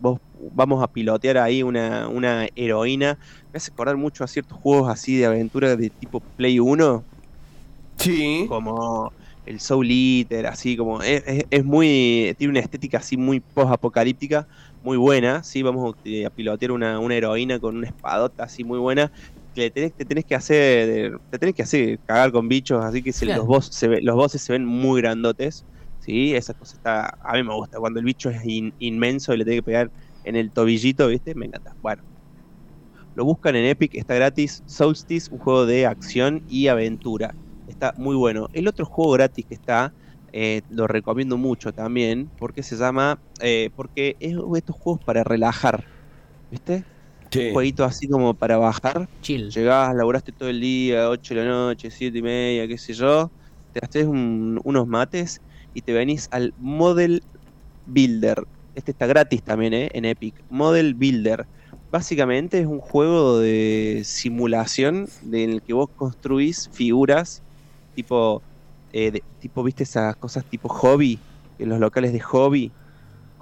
vos 0.00 0.18
vamos 0.52 0.82
a 0.82 0.88
pilotear 0.88 1.38
ahí 1.38 1.62
una, 1.62 2.08
una 2.08 2.48
heroína. 2.54 3.18
Me 3.52 3.58
hace 3.58 3.70
acordar 3.70 3.96
mucho 3.96 4.24
a 4.24 4.28
ciertos 4.28 4.58
juegos 4.58 4.88
así 4.90 5.16
de 5.16 5.26
aventura 5.26 5.76
de 5.76 5.90
tipo 5.90 6.20
Play 6.36 6.58
1, 6.60 7.06
Sí. 7.98 8.46
como 8.48 9.12
el 9.44 9.60
Soul 9.60 9.90
Eater, 9.90 10.46
así 10.46 10.76
como 10.76 11.02
es, 11.02 11.22
es- 11.26 11.44
es 11.50 11.64
muy 11.64 12.34
tiene 12.38 12.52
una 12.52 12.60
estética 12.60 12.98
así 12.98 13.16
muy 13.16 13.40
post-apocalíptica, 13.40 14.46
muy 14.82 14.96
buena, 14.96 15.42
sí, 15.42 15.62
vamos 15.62 15.94
a, 15.94 16.26
a 16.26 16.30
pilotear 16.30 16.72
una, 16.72 17.00
una 17.00 17.14
heroína 17.16 17.58
con 17.60 17.76
una 17.76 17.88
espadota 17.88 18.44
así 18.44 18.64
muy 18.64 18.78
buena. 18.78 19.10
Que 19.58 19.64
le 19.64 19.70
tenés, 19.72 19.94
te 19.96 20.04
tenés 20.04 20.24
que 20.24 20.34
hacer, 20.36 21.18
te 21.30 21.38
tenés 21.38 21.54
que 21.54 21.62
hacer 21.62 22.00
cagar 22.04 22.30
con 22.32 22.48
bichos, 22.48 22.84
así 22.84 23.02
que 23.02 23.12
Claro. 23.18 23.42
los, 23.42 23.46
boss, 23.46 23.68
se 23.72 23.88
ve- 23.88 24.00
los 24.02 24.14
bosses 24.16 24.40
se 24.42 24.52
ven 24.52 24.64
muy 24.64 25.00
grandotes, 25.02 25.66
sí, 25.98 26.34
esa 26.36 26.54
cosa 26.54 26.76
está, 26.76 27.08
a 27.20 27.32
mí 27.34 27.42
me 27.42 27.54
gusta, 27.54 27.78
cuando 27.80 27.98
el 27.98 28.04
bicho 28.06 28.30
es 28.30 28.44
in- 28.44 28.72
inmenso 28.78 29.34
y 29.34 29.38
le 29.38 29.44
tenés 29.44 29.58
que 29.60 29.64
pegar 29.64 29.92
en 30.22 30.36
el 30.36 30.52
tobillito, 30.52 31.08
¿viste? 31.08 31.34
Me 31.34 31.46
encanta. 31.46 31.74
Bueno, 31.82 32.04
lo 33.14 33.24
buscan 33.24 33.56
en 33.56 33.64
Epic, 33.66 33.94
está 33.94 34.14
gratis. 34.14 34.62
Solstice, 34.66 35.28
un 35.30 35.38
juego 35.38 35.66
de 35.66 35.86
acción 35.86 36.42
y 36.46 36.68
aventura. 36.68 37.36
Está 37.66 37.92
muy 37.96 38.16
bueno. 38.16 38.48
El 38.52 38.68
otro 38.68 38.86
juego 38.86 39.12
gratis 39.12 39.44
que 39.46 39.54
está, 39.54 39.94
eh, 40.32 40.62
lo 40.68 40.86
recomiendo 40.86 41.36
mucho 41.36 41.72
también, 41.72 42.32
porque 42.38 42.62
se 42.62 42.76
llama, 42.76 43.20
eh, 43.40 43.70
porque 43.74 44.16
es 44.20 44.34
estos 44.56 44.76
juegos 44.76 45.00
para 45.04 45.24
relajar, 45.24 45.84
¿viste? 46.50 46.86
Sí. 47.30 47.48
Un 47.48 47.52
jueguito 47.52 47.84
así 47.84 48.08
como 48.08 48.34
para 48.34 48.56
bajar. 48.58 49.06
Chill. 49.20 49.50
Llegás, 49.50 49.94
laburaste 49.94 50.32
todo 50.32 50.48
el 50.48 50.60
día, 50.60 51.08
8 51.10 51.34
de 51.34 51.40
la 51.42 51.46
noche, 51.48 51.90
7 51.90 52.18
y 52.18 52.22
media, 52.22 52.66
qué 52.68 52.78
sé 52.78 52.94
yo. 52.94 53.32
Te 53.72 53.80
haces 53.84 54.06
un- 54.06 54.60
unos 54.64 54.86
mates 54.86 55.40
y 55.72 55.82
te 55.82 55.92
venís 55.92 56.26
al 56.30 56.52
Model 56.56 57.22
Builder. 57.84 58.42
Este 58.74 58.92
está 58.92 59.06
gratis 59.06 59.42
también, 59.42 59.74
¿eh? 59.74 59.90
En 59.92 60.04
Epic. 60.04 60.40
Model 60.48 60.94
Builder. 60.94 61.46
Básicamente 61.90 62.60
es 62.60 62.66
un 62.66 62.80
juego 62.80 63.38
de 63.38 64.02
simulación 64.04 65.06
de- 65.20 65.44
en 65.44 65.50
el 65.50 65.62
que 65.62 65.72
vos 65.72 65.88
construís 65.94 66.68
figuras 66.72 67.42
tipo, 67.94 68.44
eh, 68.92 69.10
de- 69.10 69.24
tipo, 69.38 69.62
viste 69.64 69.82
esas 69.84 70.16
cosas 70.16 70.44
tipo 70.48 70.68
hobby, 70.68 71.22
en 71.58 71.68
los 71.70 71.80
locales 71.80 72.12
de 72.12 72.20
hobby, 72.20 72.72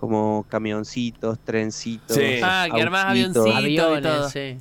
como 0.07 0.45
camioncitos, 0.45 1.39
trencitos. 1.43 2.17
Sí. 2.17 2.41
Ah, 2.43 2.69
que 2.73 2.83
armás 2.83 3.07
avioncitos. 3.07 3.69
y 3.69 3.77
todo. 3.77 3.95
Aviones, 3.95 4.33
sí. 4.33 4.59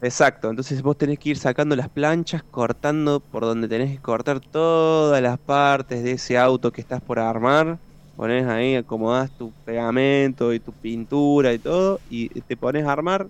Exacto, 0.00 0.50
entonces 0.50 0.82
vos 0.82 0.98
tenés 0.98 1.18
que 1.18 1.30
ir 1.30 1.38
sacando 1.38 1.74
las 1.76 1.88
planchas, 1.88 2.42
cortando 2.50 3.20
por 3.20 3.44
donde 3.44 3.68
tenés 3.68 3.90
que 3.90 4.00
cortar 4.02 4.40
todas 4.40 5.22
las 5.22 5.38
partes 5.38 6.02
de 6.04 6.12
ese 6.12 6.36
auto 6.36 6.70
que 6.72 6.82
estás 6.82 7.00
por 7.00 7.18
armar. 7.18 7.80
Pones 8.14 8.46
ahí, 8.46 8.76
acomodás 8.76 9.32
tu 9.34 9.54
pegamento 9.64 10.52
y 10.52 10.60
tu 10.60 10.74
pintura 10.74 11.52
y 11.54 11.58
todo, 11.58 12.02
y 12.06 12.28
te 12.42 12.56
pones 12.56 12.84
a 12.86 12.92
armar 12.92 13.28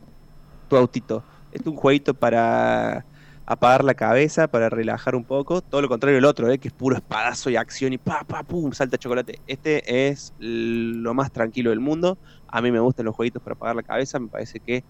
tu 0.69 0.77
autito. 0.77 1.25
Es 1.51 1.65
un 1.67 1.77
jueguito 1.77 2.15
para 2.15 3.07
apagar 3.47 3.85
la 3.85 3.95
cabeza, 3.95 4.49
para 4.49 4.71
relajar 4.71 5.15
un 5.17 5.25
poco. 5.27 5.63
Todo 5.63 5.83
lo 5.83 5.89
contrario 5.89 6.17
del 6.17 6.25
otro, 6.25 6.51
¿eh? 6.51 6.59
que 6.59 6.69
es 6.69 6.75
puro 6.75 6.97
espadazo 6.97 7.51
y 7.51 7.57
acción 7.57 7.93
y 7.93 7.99
pa, 7.99 8.25
pa, 8.27 8.43
pum, 8.45 8.73
salta 8.73 8.99
chocolate. 8.99 9.41
Este 9.47 10.09
es 10.11 10.33
lo 10.39 11.15
más 11.15 11.33
tranquilo 11.33 11.71
del 11.71 11.81
mundo. 11.81 12.19
A 12.49 12.63
mí 12.63 12.73
me 12.73 12.81
gustan 12.81 13.07
los 13.07 13.15
jueguitos 13.15 13.43
para 13.43 13.55
apagar 13.55 13.77
la 13.77 13.83
cabeza, 13.83 14.19
me 14.21 14.29
parece 14.29 14.61
que 14.61 14.85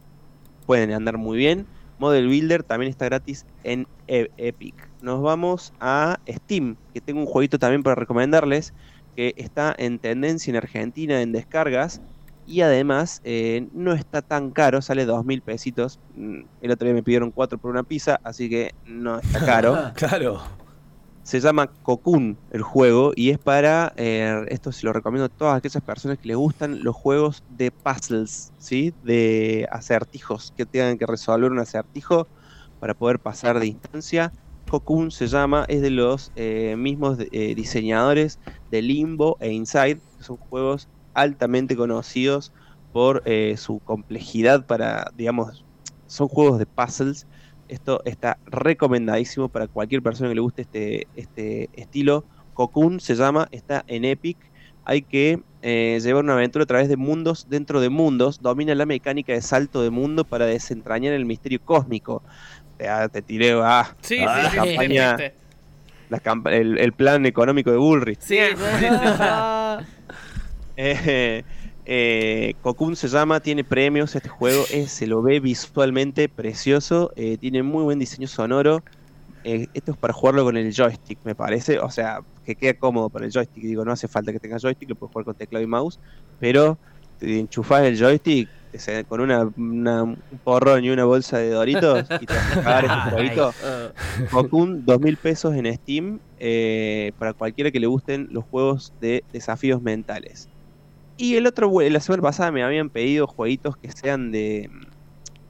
pueden 0.66 0.92
andar 0.92 1.18
muy 1.18 1.38
bien. 1.38 1.68
Model 1.98 2.26
Builder 2.28 2.64
también 2.64 2.90
está 2.90 3.06
gratis 3.06 3.46
en 3.62 3.86
E- 4.06 4.30
Epic. 4.36 4.90
Nos 5.00 5.22
vamos 5.22 5.72
a 5.80 6.18
Steam, 6.28 6.76
que 6.92 7.00
tengo 7.00 7.20
un 7.20 7.26
jueguito 7.26 7.58
también 7.58 7.82
para 7.82 7.94
recomendarles, 7.96 8.74
que 9.14 9.34
está 9.36 9.74
en 9.78 9.98
tendencia 10.00 10.50
en 10.50 10.56
Argentina 10.56 11.22
en 11.22 11.32
descargas 11.32 12.02
y 12.46 12.60
además 12.60 13.20
eh, 13.24 13.68
no 13.72 13.92
está 13.92 14.22
tan 14.22 14.50
caro, 14.50 14.82
sale 14.82 15.06
dos 15.06 15.24
mil 15.24 15.40
pesitos. 15.42 15.98
Mm, 16.16 16.40
El 16.60 16.70
otro 16.70 16.86
día 16.86 16.94
me 16.94 17.02
pidieron 17.02 17.30
cuatro 17.30 17.58
por 17.58 17.70
una 17.70 17.82
pizza, 17.82 18.20
así 18.22 18.48
que 18.48 18.74
no 18.86 19.18
está 19.18 19.44
caro. 19.44 19.78
Claro. 19.94 20.42
Se 21.22 21.40
llama 21.40 21.68
Cocoon 21.82 22.36
el 22.50 22.60
juego 22.60 23.12
y 23.16 23.30
es 23.30 23.38
para, 23.38 23.94
eh, 23.96 24.44
esto 24.48 24.72
se 24.72 24.84
lo 24.84 24.92
recomiendo 24.92 25.24
a 25.24 25.28
todas 25.30 25.56
aquellas 25.56 25.82
personas 25.82 26.18
que 26.18 26.28
les 26.28 26.36
gustan 26.36 26.84
los 26.84 26.94
juegos 26.94 27.42
de 27.48 27.70
puzzles, 27.70 28.52
¿sí? 28.58 28.92
De 29.02 29.66
acertijos, 29.70 30.52
que 30.54 30.66
tengan 30.66 30.98
que 30.98 31.06
resolver 31.06 31.50
un 31.50 31.60
acertijo 31.60 32.28
para 32.78 32.92
poder 32.92 33.18
pasar 33.20 33.58
de 33.58 33.68
instancia. 33.68 34.32
Cocoon 34.68 35.10
se 35.10 35.26
llama, 35.26 35.64
es 35.68 35.80
de 35.80 35.90
los 35.90 36.30
eh, 36.36 36.74
mismos 36.76 37.16
eh, 37.18 37.54
diseñadores 37.54 38.38
de 38.70 38.82
Limbo 38.82 39.38
e 39.40 39.50
Inside, 39.50 40.00
que 40.18 40.24
son 40.24 40.36
juegos 40.36 40.88
altamente 41.14 41.76
conocidos 41.76 42.52
por 42.92 43.22
eh, 43.24 43.56
su 43.56 43.80
complejidad 43.80 44.66
para, 44.66 45.10
digamos, 45.16 45.64
son 46.06 46.28
juegos 46.28 46.58
de 46.58 46.66
puzzles 46.66 47.26
esto 47.68 48.02
está 48.04 48.38
recomendadísimo 48.46 49.48
para 49.48 49.66
cualquier 49.66 50.02
persona 50.02 50.28
que 50.28 50.34
le 50.34 50.40
guste 50.40 50.62
este, 50.62 51.06
este 51.16 51.70
estilo. 51.74 52.24
Cocoon 52.52 53.00
se 53.00 53.14
llama, 53.14 53.48
está 53.50 53.84
en 53.86 54.04
Epic. 54.04 54.36
Hay 54.84 55.02
que 55.02 55.40
eh, 55.62 55.98
llevar 56.02 56.24
una 56.24 56.34
aventura 56.34 56.64
a 56.64 56.66
través 56.66 56.88
de 56.88 56.96
mundos 56.96 57.46
dentro 57.48 57.80
de 57.80 57.88
mundos. 57.88 58.42
Domina 58.42 58.74
la 58.74 58.86
mecánica 58.86 59.32
de 59.32 59.40
salto 59.40 59.82
de 59.82 59.90
mundo 59.90 60.24
para 60.24 60.46
desentrañar 60.46 61.14
el 61.14 61.24
misterio 61.24 61.60
cósmico. 61.64 62.22
Te, 62.76 62.86
te 63.10 63.22
tiré 63.22 63.52
ah, 63.62 63.96
Sí, 64.02 64.18
Ah, 64.20 64.42
sí, 64.42 64.50
sí, 64.50 64.50
sí, 64.50 64.56
campaña. 64.56 65.16
la 66.10 66.52
el, 66.52 66.78
el 66.78 66.92
plan 66.92 67.24
económico 67.24 67.70
de 67.70 67.78
Bullrich. 67.78 68.20
sí, 68.20 68.36
sí, 68.36 68.56
sí, 68.78 68.86
sí. 68.86 68.88
Eh, 70.76 71.44
eh, 71.86 72.54
Cocoon 72.60 72.96
se 72.96 73.08
llama, 73.08 73.40
tiene 73.40 73.62
premios 73.64 74.14
este 74.16 74.28
juego, 74.28 74.64
es- 74.70 74.90
se 74.92 75.06
lo 75.06 75.22
ve 75.22 75.38
visualmente 75.40 76.28
precioso, 76.28 77.12
eh, 77.16 77.36
tiene 77.38 77.62
muy 77.62 77.84
buen 77.84 77.98
diseño 77.98 78.26
sonoro. 78.26 78.82
Eh, 79.44 79.66
esto 79.74 79.92
es 79.92 79.98
para 79.98 80.14
jugarlo 80.14 80.44
con 80.44 80.56
el 80.56 80.72
joystick, 80.74 81.20
me 81.24 81.34
parece. 81.34 81.78
O 81.78 81.90
sea, 81.90 82.20
que 82.44 82.56
queda 82.56 82.74
cómodo 82.74 83.10
para 83.10 83.26
el 83.26 83.32
joystick. 83.32 83.62
Digo, 83.64 83.84
no 83.84 83.92
hace 83.92 84.08
falta 84.08 84.32
que 84.32 84.40
tenga 84.40 84.58
joystick, 84.58 84.88
lo 84.88 84.96
puedes 84.96 85.12
jugar 85.12 85.24
con 85.26 85.34
teclado 85.36 85.62
y 85.62 85.66
mouse. 85.66 86.00
Pero 86.38 86.78
te 87.18 87.38
enchufás 87.40 87.82
el 87.84 87.98
joystick 87.98 88.50
con 89.06 89.20
una, 89.20 89.48
una- 89.56 90.02
un 90.04 90.22
porrón 90.42 90.84
y 90.84 90.90
una 90.90 91.04
bolsa 91.04 91.38
de 91.38 91.50
doritos 91.50 92.08
y 92.20 92.26
te 92.26 92.34
vas 92.34 92.66
a 92.66 92.80
este 92.80 93.00
jueguito. 93.10 93.54
Ah, 93.62 93.92
Cocoon, 94.30 94.84
dos 94.84 94.98
mil 95.00 95.16
pesos 95.18 95.54
en 95.54 95.72
Steam 95.76 96.20
eh, 96.38 97.12
para 97.18 97.34
cualquiera 97.34 97.70
que 97.70 97.78
le 97.80 97.86
gusten 97.86 98.26
los 98.30 98.44
juegos 98.44 98.92
de 99.00 99.24
desafíos 99.32 99.80
mentales. 99.82 100.48
Y 101.16 101.36
el 101.36 101.46
otro, 101.46 101.70
la 101.80 102.00
semana 102.00 102.22
pasada 102.22 102.50
me 102.50 102.62
habían 102.64 102.90
pedido 102.90 103.26
jueguitos 103.26 103.76
que 103.76 103.90
sean 103.92 104.32
de, 104.32 104.68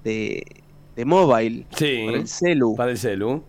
de, 0.03 0.43
de 0.95 1.05
mobile, 1.05 1.67
Sí. 1.77 2.03
para 2.07 2.19
el 2.19 2.29
celu. 2.29 2.75
Para 2.77 2.91
el 2.91 2.99
celu. 2.99 3.43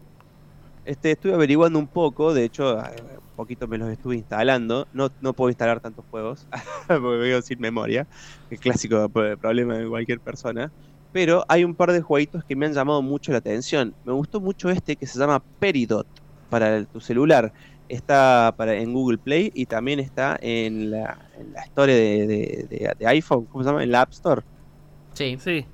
Este, 0.85 1.11
estuve 1.11 1.33
averiguando 1.33 1.79
un 1.79 1.87
poco, 1.87 2.33
de 2.33 2.43
hecho, 2.45 2.77
un 2.77 3.35
poquito 3.35 3.67
me 3.67 3.77
los 3.77 3.89
estuve 3.89 4.15
instalando. 4.15 4.87
No, 4.93 5.09
no 5.19 5.33
puedo 5.33 5.49
instalar 5.49 5.79
tantos 5.81 6.05
juegos, 6.09 6.47
porque 6.87 7.17
veo 7.17 7.41
sin 7.41 7.59
memoria, 7.59 8.07
el 8.49 8.59
clásico 8.59 9.09
problema 9.09 9.77
de 9.77 9.87
cualquier 9.87 10.19
persona. 10.21 10.71
Pero 11.11 11.43
hay 11.47 11.63
un 11.63 11.75
par 11.75 11.91
de 11.91 12.01
jueguitos 12.01 12.43
que 12.45 12.55
me 12.55 12.65
han 12.65 12.73
llamado 12.73 13.01
mucho 13.01 13.31
la 13.31 13.39
atención. 13.39 13.95
Me 14.03 14.11
gustó 14.13 14.39
mucho 14.41 14.69
este 14.69 14.95
que 14.95 15.07
se 15.07 15.17
llama 15.17 15.43
Peridot 15.59 16.07
para 16.49 16.75
el- 16.77 16.87
tu 16.87 16.99
celular. 16.99 17.51
Está 17.87 18.53
para, 18.57 18.75
en 18.75 18.93
Google 18.93 19.19
Play 19.19 19.51
y 19.53 19.67
también 19.67 19.99
está 19.99 20.37
en 20.41 20.91
la, 20.91 21.29
en 21.33 21.51
la 21.53 21.61
Store 21.63 21.93
de, 21.93 22.27
de- 22.27 22.67
de- 22.69 22.93
de 22.97 23.07
iPhone, 23.07 23.45
¿cómo 23.47 23.63
se 23.63 23.69
llama? 23.69 23.83
En 23.83 23.91
la 23.91 24.01
App 24.01 24.13
Store. 24.13 24.41
Sí. 25.13 25.37
Sí. 25.39 25.65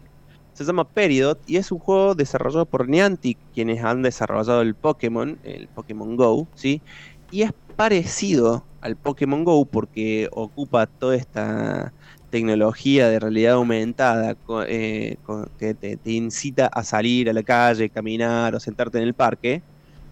Se 0.54 0.66
llama 0.66 0.90
Peridot 0.92 1.42
y 1.46 1.58
es 1.58 1.72
un 1.72 1.80
juego 1.80 2.14
desarrollado 2.16 2.66
por 2.68 2.88
Niantic, 2.90 3.40
quienes 3.54 3.84
han 3.84 4.02
desarrollado 4.02 4.62
el 4.62 4.76
Pokémon, 4.76 5.40
el 5.44 5.70
Pokémon 5.70 6.16
Go, 6.18 6.50
¿sí? 6.54 6.84
Y 7.30 7.44
es 7.44 7.52
parecido 7.76 8.68
al 8.82 8.98
Pokémon 8.98 9.44
Go 9.46 9.66
porque 9.70 10.28
ocupa 10.32 10.88
toda 10.88 11.16
esta 11.16 11.94
tecnología 12.30 13.10
de 13.10 13.20
realidad 13.20 13.54
aumentada 13.54 14.36
eh, 14.68 15.18
que 15.58 15.76
te, 15.76 15.98
te 15.98 16.12
incita 16.12 16.68
a 16.68 16.84
salir 16.84 17.30
a 17.30 17.34
la 17.34 17.44
calle, 17.44 17.90
caminar 17.90 18.54
o 18.56 18.60
sentarte 18.60 18.98
en 18.98 19.06
el 19.06 19.16
parque, 19.16 19.64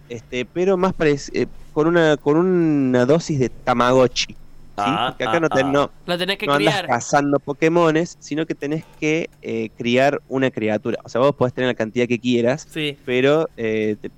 este, 0.08 0.46
pero 0.46 0.76
más 0.76 0.92
eh, 1.32 1.48
con 1.70 1.86
una 1.86 2.16
con 2.16 2.36
una 2.36 3.06
dosis 3.06 3.38
de 3.38 3.48
Tamagotchi. 3.48 4.26
¿sí? 4.32 4.36
Ah, 4.76 5.08
Porque 5.10 5.24
acá 5.24 5.36
ah, 5.36 5.40
no, 5.40 5.48
te- 5.50 5.60
ah. 5.60 5.70
no, 5.70 5.90
Lo 6.06 6.18
tenés 6.18 6.38
que 6.38 6.46
no 6.46 6.54
andas 6.54 6.74
criar. 6.74 6.86
cazando 6.86 7.38
Pokémones, 7.38 8.16
sino 8.20 8.46
que 8.46 8.54
tenés 8.54 8.84
que 8.98 9.28
eh, 9.42 9.70
criar 9.76 10.20
una 10.28 10.50
criatura. 10.50 10.98
O 11.04 11.08
sea, 11.08 11.20
vos 11.20 11.34
podés 11.34 11.52
tener 11.54 11.68
la 11.68 11.74
cantidad 11.74 12.06
que 12.06 12.18
quieras, 12.18 12.66
Sí. 12.70 12.96
pero 13.04 13.48
eh, 13.56 13.96
te- 14.00 14.10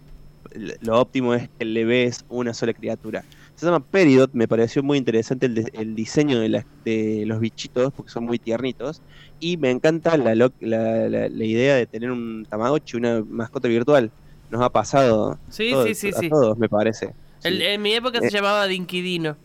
lo 0.83 1.01
óptimo 1.01 1.35
es 1.35 1.49
que 1.59 1.65
le 1.65 1.85
ves 1.85 2.25
una 2.29 2.53
sola 2.55 2.75
criatura. 2.75 3.25
Se 3.57 3.67
llama 3.67 3.81
Peridot, 3.81 4.33
me 4.35 4.47
pareció 4.49 4.83
muy 4.83 4.99
interesante 4.99 5.47
el, 5.47 5.55
de- 5.55 5.71
el 5.73 5.95
diseño 5.95 6.39
de, 6.41 6.49
las- 6.49 6.65
de 6.85 7.25
los 7.27 7.41
bichitos, 7.41 7.93
porque 7.93 8.11
son 8.13 8.25
muy 8.25 8.39
tiernitos. 8.39 9.01
Y 9.41 9.57
me 9.57 9.71
encanta 9.71 10.17
la, 10.17 10.35
lo- 10.35 10.53
la, 10.61 11.09
la- 11.09 11.29
la 11.29 11.45
idea 11.45 11.75
de 11.77 11.87
tener 11.87 12.11
un 12.11 12.47
Tamagotchi, 12.49 12.97
una 12.99 13.23
mascota 13.29 13.67
virtual. 13.69 14.11
Nos 14.51 14.61
ha 14.63 14.69
pasado 14.69 15.39
Sí, 15.49 15.71
todo- 15.71 15.87
sí, 15.87 15.95
sí, 15.95 16.09
a 16.15 16.19
sí. 16.19 16.29
todos, 16.29 16.59
me 16.59 16.69
parece. 16.69 17.15
El- 17.45 17.59
Sí. 17.59 17.65
en 17.65 17.83
mi 17.83 17.93
época 17.93 18.21
se 18.21 18.27
Eh. 18.27 18.31
llamaba 18.31 18.67
Dinquidino. 18.67 19.37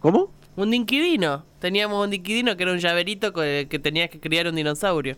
¿Cómo? 0.00 0.30
Un 0.56 0.70
dinquidino. 0.70 1.44
Teníamos 1.60 2.02
un 2.04 2.10
dinquidino 2.10 2.56
que 2.56 2.62
era 2.62 2.72
un 2.72 2.78
llaverito 2.78 3.32
con 3.32 3.44
el 3.44 3.68
que 3.68 3.78
tenías 3.78 4.08
que 4.10 4.20
criar 4.20 4.46
un 4.46 4.54
dinosaurio. 4.54 5.16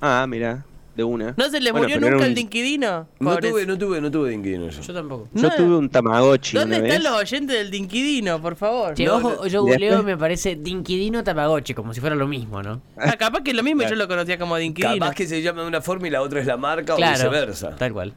Ah, 0.00 0.26
mira, 0.28 0.64
de 0.96 1.04
una. 1.04 1.34
¿No 1.36 1.48
se 1.50 1.60
le 1.60 1.70
Bueno, 1.70 1.84
murió 1.86 2.00
nunca 2.00 2.16
un- 2.24 2.30
el 2.30 2.34
dinquidino? 2.34 3.06
No 3.20 3.30
Pobres- 3.32 3.50
tuve, 3.50 3.66
no 3.66 3.76
tuve, 3.78 4.00
no 4.00 4.10
tuve 4.10 4.28
de 4.30 4.34
inquilino 4.36 4.68
yo. 4.70 4.80
Yo 4.80 4.94
tampoco. 4.94 5.28
Yo 5.34 5.48
No. 5.48 5.54
tuve 5.54 5.76
un 5.76 5.88
Tamagotchi 5.90 6.56
¿Dónde 6.56 6.78
una 6.78 6.86
están 6.88 7.02
vez. 7.02 7.10
los 7.12 7.20
oyentes 7.20 7.56
del 7.56 7.70
dinquidino, 7.70 8.40
por 8.40 8.56
favor? 8.56 8.94
Che, 8.94 9.04
No, 9.04 9.16
ojo, 9.16 9.30
no- 9.42 9.46
yo 9.46 9.62
googleo 9.62 10.02
me 10.02 10.16
parece 10.16 10.56
Dinquidino 10.56 11.22
Tamagotchi, 11.22 11.74
como 11.74 11.92
si 11.92 12.00
fuera 12.00 12.16
lo 12.16 12.26
mismo, 12.26 12.62
¿no? 12.62 12.80
Ah, 12.96 13.16
capaz 13.18 13.42
que 13.42 13.50
es 13.50 13.56
lo 13.56 13.62
mismo 13.62 13.82
y 13.82 13.88
yo 13.88 13.94
lo 13.96 14.08
conocía 14.08 14.38
como 14.38 14.56
dinquidino. 14.56 14.94
Capaz 14.98 15.14
que 15.14 15.26
se 15.26 15.42
llama 15.42 15.62
de 15.62 15.68
una 15.68 15.80
forma 15.82 16.06
y 16.08 16.10
la 16.10 16.22
otra 16.22 16.40
es 16.40 16.46
la 16.46 16.56
marca 16.56 16.94
o 16.94 16.96
Claro. 16.96 17.12
viceversa. 17.12 17.76
Tal 17.76 17.92
cual. 17.92 18.14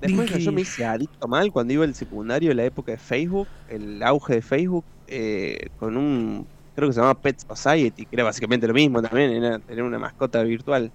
Después 0.00 0.28
Dinky. 0.28 0.44
yo 0.44 0.52
me 0.52 0.60
hice 0.60 0.84
adicto 0.84 1.26
mal 1.26 1.50
cuando 1.50 1.72
iba 1.72 1.84
al 1.84 1.94
secundario, 1.94 2.50
en 2.50 2.58
la 2.58 2.64
época 2.64 2.92
de 2.92 2.98
Facebook, 2.98 3.48
el 3.68 4.02
auge 4.02 4.34
de 4.36 4.42
Facebook, 4.42 4.84
eh, 5.08 5.68
con 5.78 5.96
un, 5.96 6.46
creo 6.74 6.88
que 6.88 6.92
se 6.92 7.00
llamaba 7.00 7.18
Pet 7.20 7.38
Society, 7.54 8.04
que 8.04 8.16
era 8.16 8.24
básicamente 8.24 8.66
lo 8.68 8.74
mismo 8.74 9.00
también, 9.00 9.30
era 9.32 9.58
tener 9.58 9.82
una 9.82 9.98
mascota 9.98 10.42
virtual. 10.42 10.90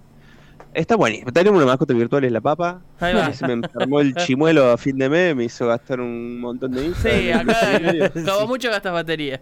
Está 0.73 0.95
buenísimo, 0.95 1.31
tener 1.33 1.51
una 1.51 1.65
mascota 1.65 1.93
virtual 1.93 2.23
es 2.23 2.31
la 2.31 2.39
papa. 2.39 2.81
Ahí 2.99 3.13
va. 3.13 3.33
Se 3.33 3.45
me 3.45 3.53
enfermó 3.53 3.99
el 3.99 4.15
chimuelo 4.15 4.71
a 4.71 4.77
fin 4.77 4.97
de 4.97 5.09
mes, 5.09 5.35
me 5.35 5.43
hizo 5.45 5.67
gastar 5.67 5.99
un 5.99 6.39
montón 6.39 6.71
de 6.71 6.83
guita 6.83 6.99
Sí, 7.01 7.31
acá 7.31 8.11
como 8.33 8.47
mucho 8.47 8.69
gastas 8.69 8.93
batería. 8.93 9.41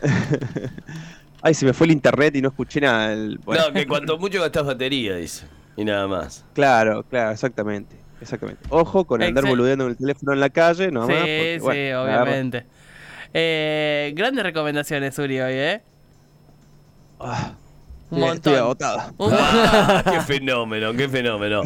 Ay, 1.42 1.52
se 1.54 1.66
me 1.66 1.72
fue 1.74 1.86
el 1.86 1.92
internet 1.92 2.36
y 2.36 2.42
no 2.42 2.48
escuché 2.48 2.80
nada. 2.80 3.12
el- 3.12 3.38
bueno, 3.44 3.68
No, 3.68 3.72
que 3.74 3.86
cuanto 3.86 4.16
mucho 4.18 4.40
gastas 4.40 4.64
batería, 4.64 5.16
dice. 5.16 5.46
Y 5.76 5.84
nada 5.84 6.06
más. 6.06 6.44
Claro, 6.54 7.02
claro, 7.02 7.32
exactamente. 7.32 7.96
Exactamente. 8.20 8.62
Ojo 8.70 9.04
con 9.04 9.22
andar 9.22 9.44
Excel- 9.44 9.48
boludeando 9.50 9.84
en 9.84 9.90
el 9.90 9.96
teléfono 9.96 10.32
en 10.32 10.40
la 10.40 10.50
calle, 10.50 10.90
no 10.90 11.06
sí, 11.06 11.12
porque, 11.12 11.56
sí, 11.58 11.64
bueno, 11.64 12.02
obviamente. 12.04 12.66
Eh, 13.32 14.12
grandes 14.16 14.44
recomendaciones, 14.44 15.18
Uri, 15.18 15.40
hoy, 15.40 15.52
¿eh? 15.54 15.82
Ah, 17.20 17.52
Un 18.10 18.18
estoy 18.18 18.28
montón. 18.28 18.54
agotado. 18.56 18.98
Un 19.18 19.30
montón. 19.30 19.38
Ah, 19.42 20.02
qué 20.10 20.20
fenómeno, 20.20 20.92
qué 20.92 21.08
fenómeno. 21.08 21.62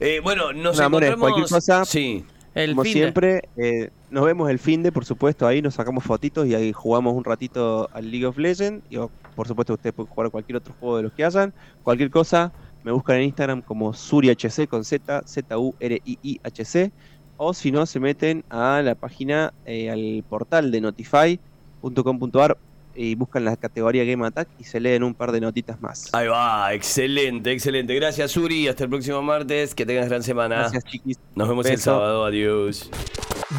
Eh, 0.00 0.20
bueno, 0.22 0.52
nos 0.52 0.78
amores, 0.80 1.08
encontramos. 1.10 1.18
cualquier 1.18 1.48
cosa- 1.48 1.84
Sí. 1.84 2.24
El 2.54 2.70
Como 2.70 2.82
fin 2.82 2.92
de- 2.94 2.98
siempre, 2.98 3.42
eh, 3.56 3.90
nos 4.10 4.24
vemos 4.24 4.50
el 4.50 4.58
fin 4.58 4.82
de, 4.82 4.90
por 4.90 5.04
supuesto, 5.04 5.46
ahí 5.46 5.62
nos 5.62 5.74
sacamos 5.74 6.02
fotitos 6.02 6.46
y 6.46 6.54
ahí 6.56 6.72
jugamos 6.72 7.14
un 7.14 7.22
ratito 7.22 7.88
al 7.92 8.10
League 8.10 8.26
of 8.26 8.36
Legends. 8.36 8.84
Y 8.90 8.96
o, 8.96 9.10
por 9.36 9.46
supuesto, 9.46 9.74
ustedes 9.74 9.94
pueden 9.94 10.10
jugar 10.12 10.26
a 10.26 10.30
cualquier 10.30 10.56
otro 10.56 10.74
juego 10.80 10.96
de 10.96 11.02
los 11.04 11.12
que 11.12 11.24
hayan. 11.24 11.52
Cualquier 11.84 12.10
cosa, 12.10 12.50
me 12.88 12.92
buscan 12.92 13.16
en 13.16 13.24
Instagram 13.24 13.60
como 13.60 13.92
SuriHC 13.92 14.66
con 14.66 14.82
Z, 14.82 15.22
Z-U-R-I-I-H-C. 15.26 16.90
O 17.36 17.52
si 17.52 17.70
no, 17.70 17.84
se 17.84 18.00
meten 18.00 18.46
a 18.48 18.80
la 18.82 18.94
página, 18.94 19.52
eh, 19.66 19.90
al 19.90 20.24
portal 20.26 20.70
de 20.70 20.80
notify.com.ar 20.80 22.56
y 22.94 23.14
buscan 23.14 23.44
la 23.44 23.56
categoría 23.58 24.04
Game 24.04 24.26
Attack 24.26 24.48
y 24.58 24.64
se 24.64 24.80
leen 24.80 25.02
un 25.02 25.12
par 25.12 25.32
de 25.32 25.40
notitas 25.42 25.82
más. 25.82 26.08
Ahí 26.14 26.28
va, 26.28 26.72
excelente, 26.72 27.52
excelente. 27.52 27.94
Gracias, 27.94 28.30
Suri. 28.30 28.68
Hasta 28.68 28.84
el 28.84 28.90
próximo 28.90 29.20
martes. 29.20 29.74
Que 29.74 29.84
tengas 29.84 30.08
gran 30.08 30.22
semana. 30.22 30.60
Gracias, 30.60 30.84
chiquis. 30.84 31.18
Nos 31.34 31.46
vemos 31.46 31.66
el 31.66 31.78
sábado. 31.78 32.24
Adiós. 32.24 32.90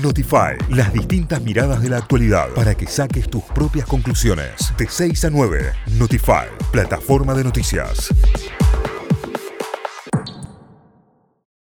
Notify, 0.02 0.58
las 0.72 0.92
distintas 0.92 1.40
miradas 1.44 1.84
de 1.84 1.90
la 1.90 1.98
actualidad 1.98 2.50
para 2.56 2.74
que 2.74 2.88
saques 2.88 3.30
tus 3.30 3.44
propias 3.44 3.86
conclusiones. 3.86 4.74
De 4.76 4.88
6 4.88 5.26
a 5.26 5.30
9, 5.30 5.72
Notify, 6.00 6.48
plataforma 6.72 7.36
de 7.36 7.44
noticias. 7.44 8.10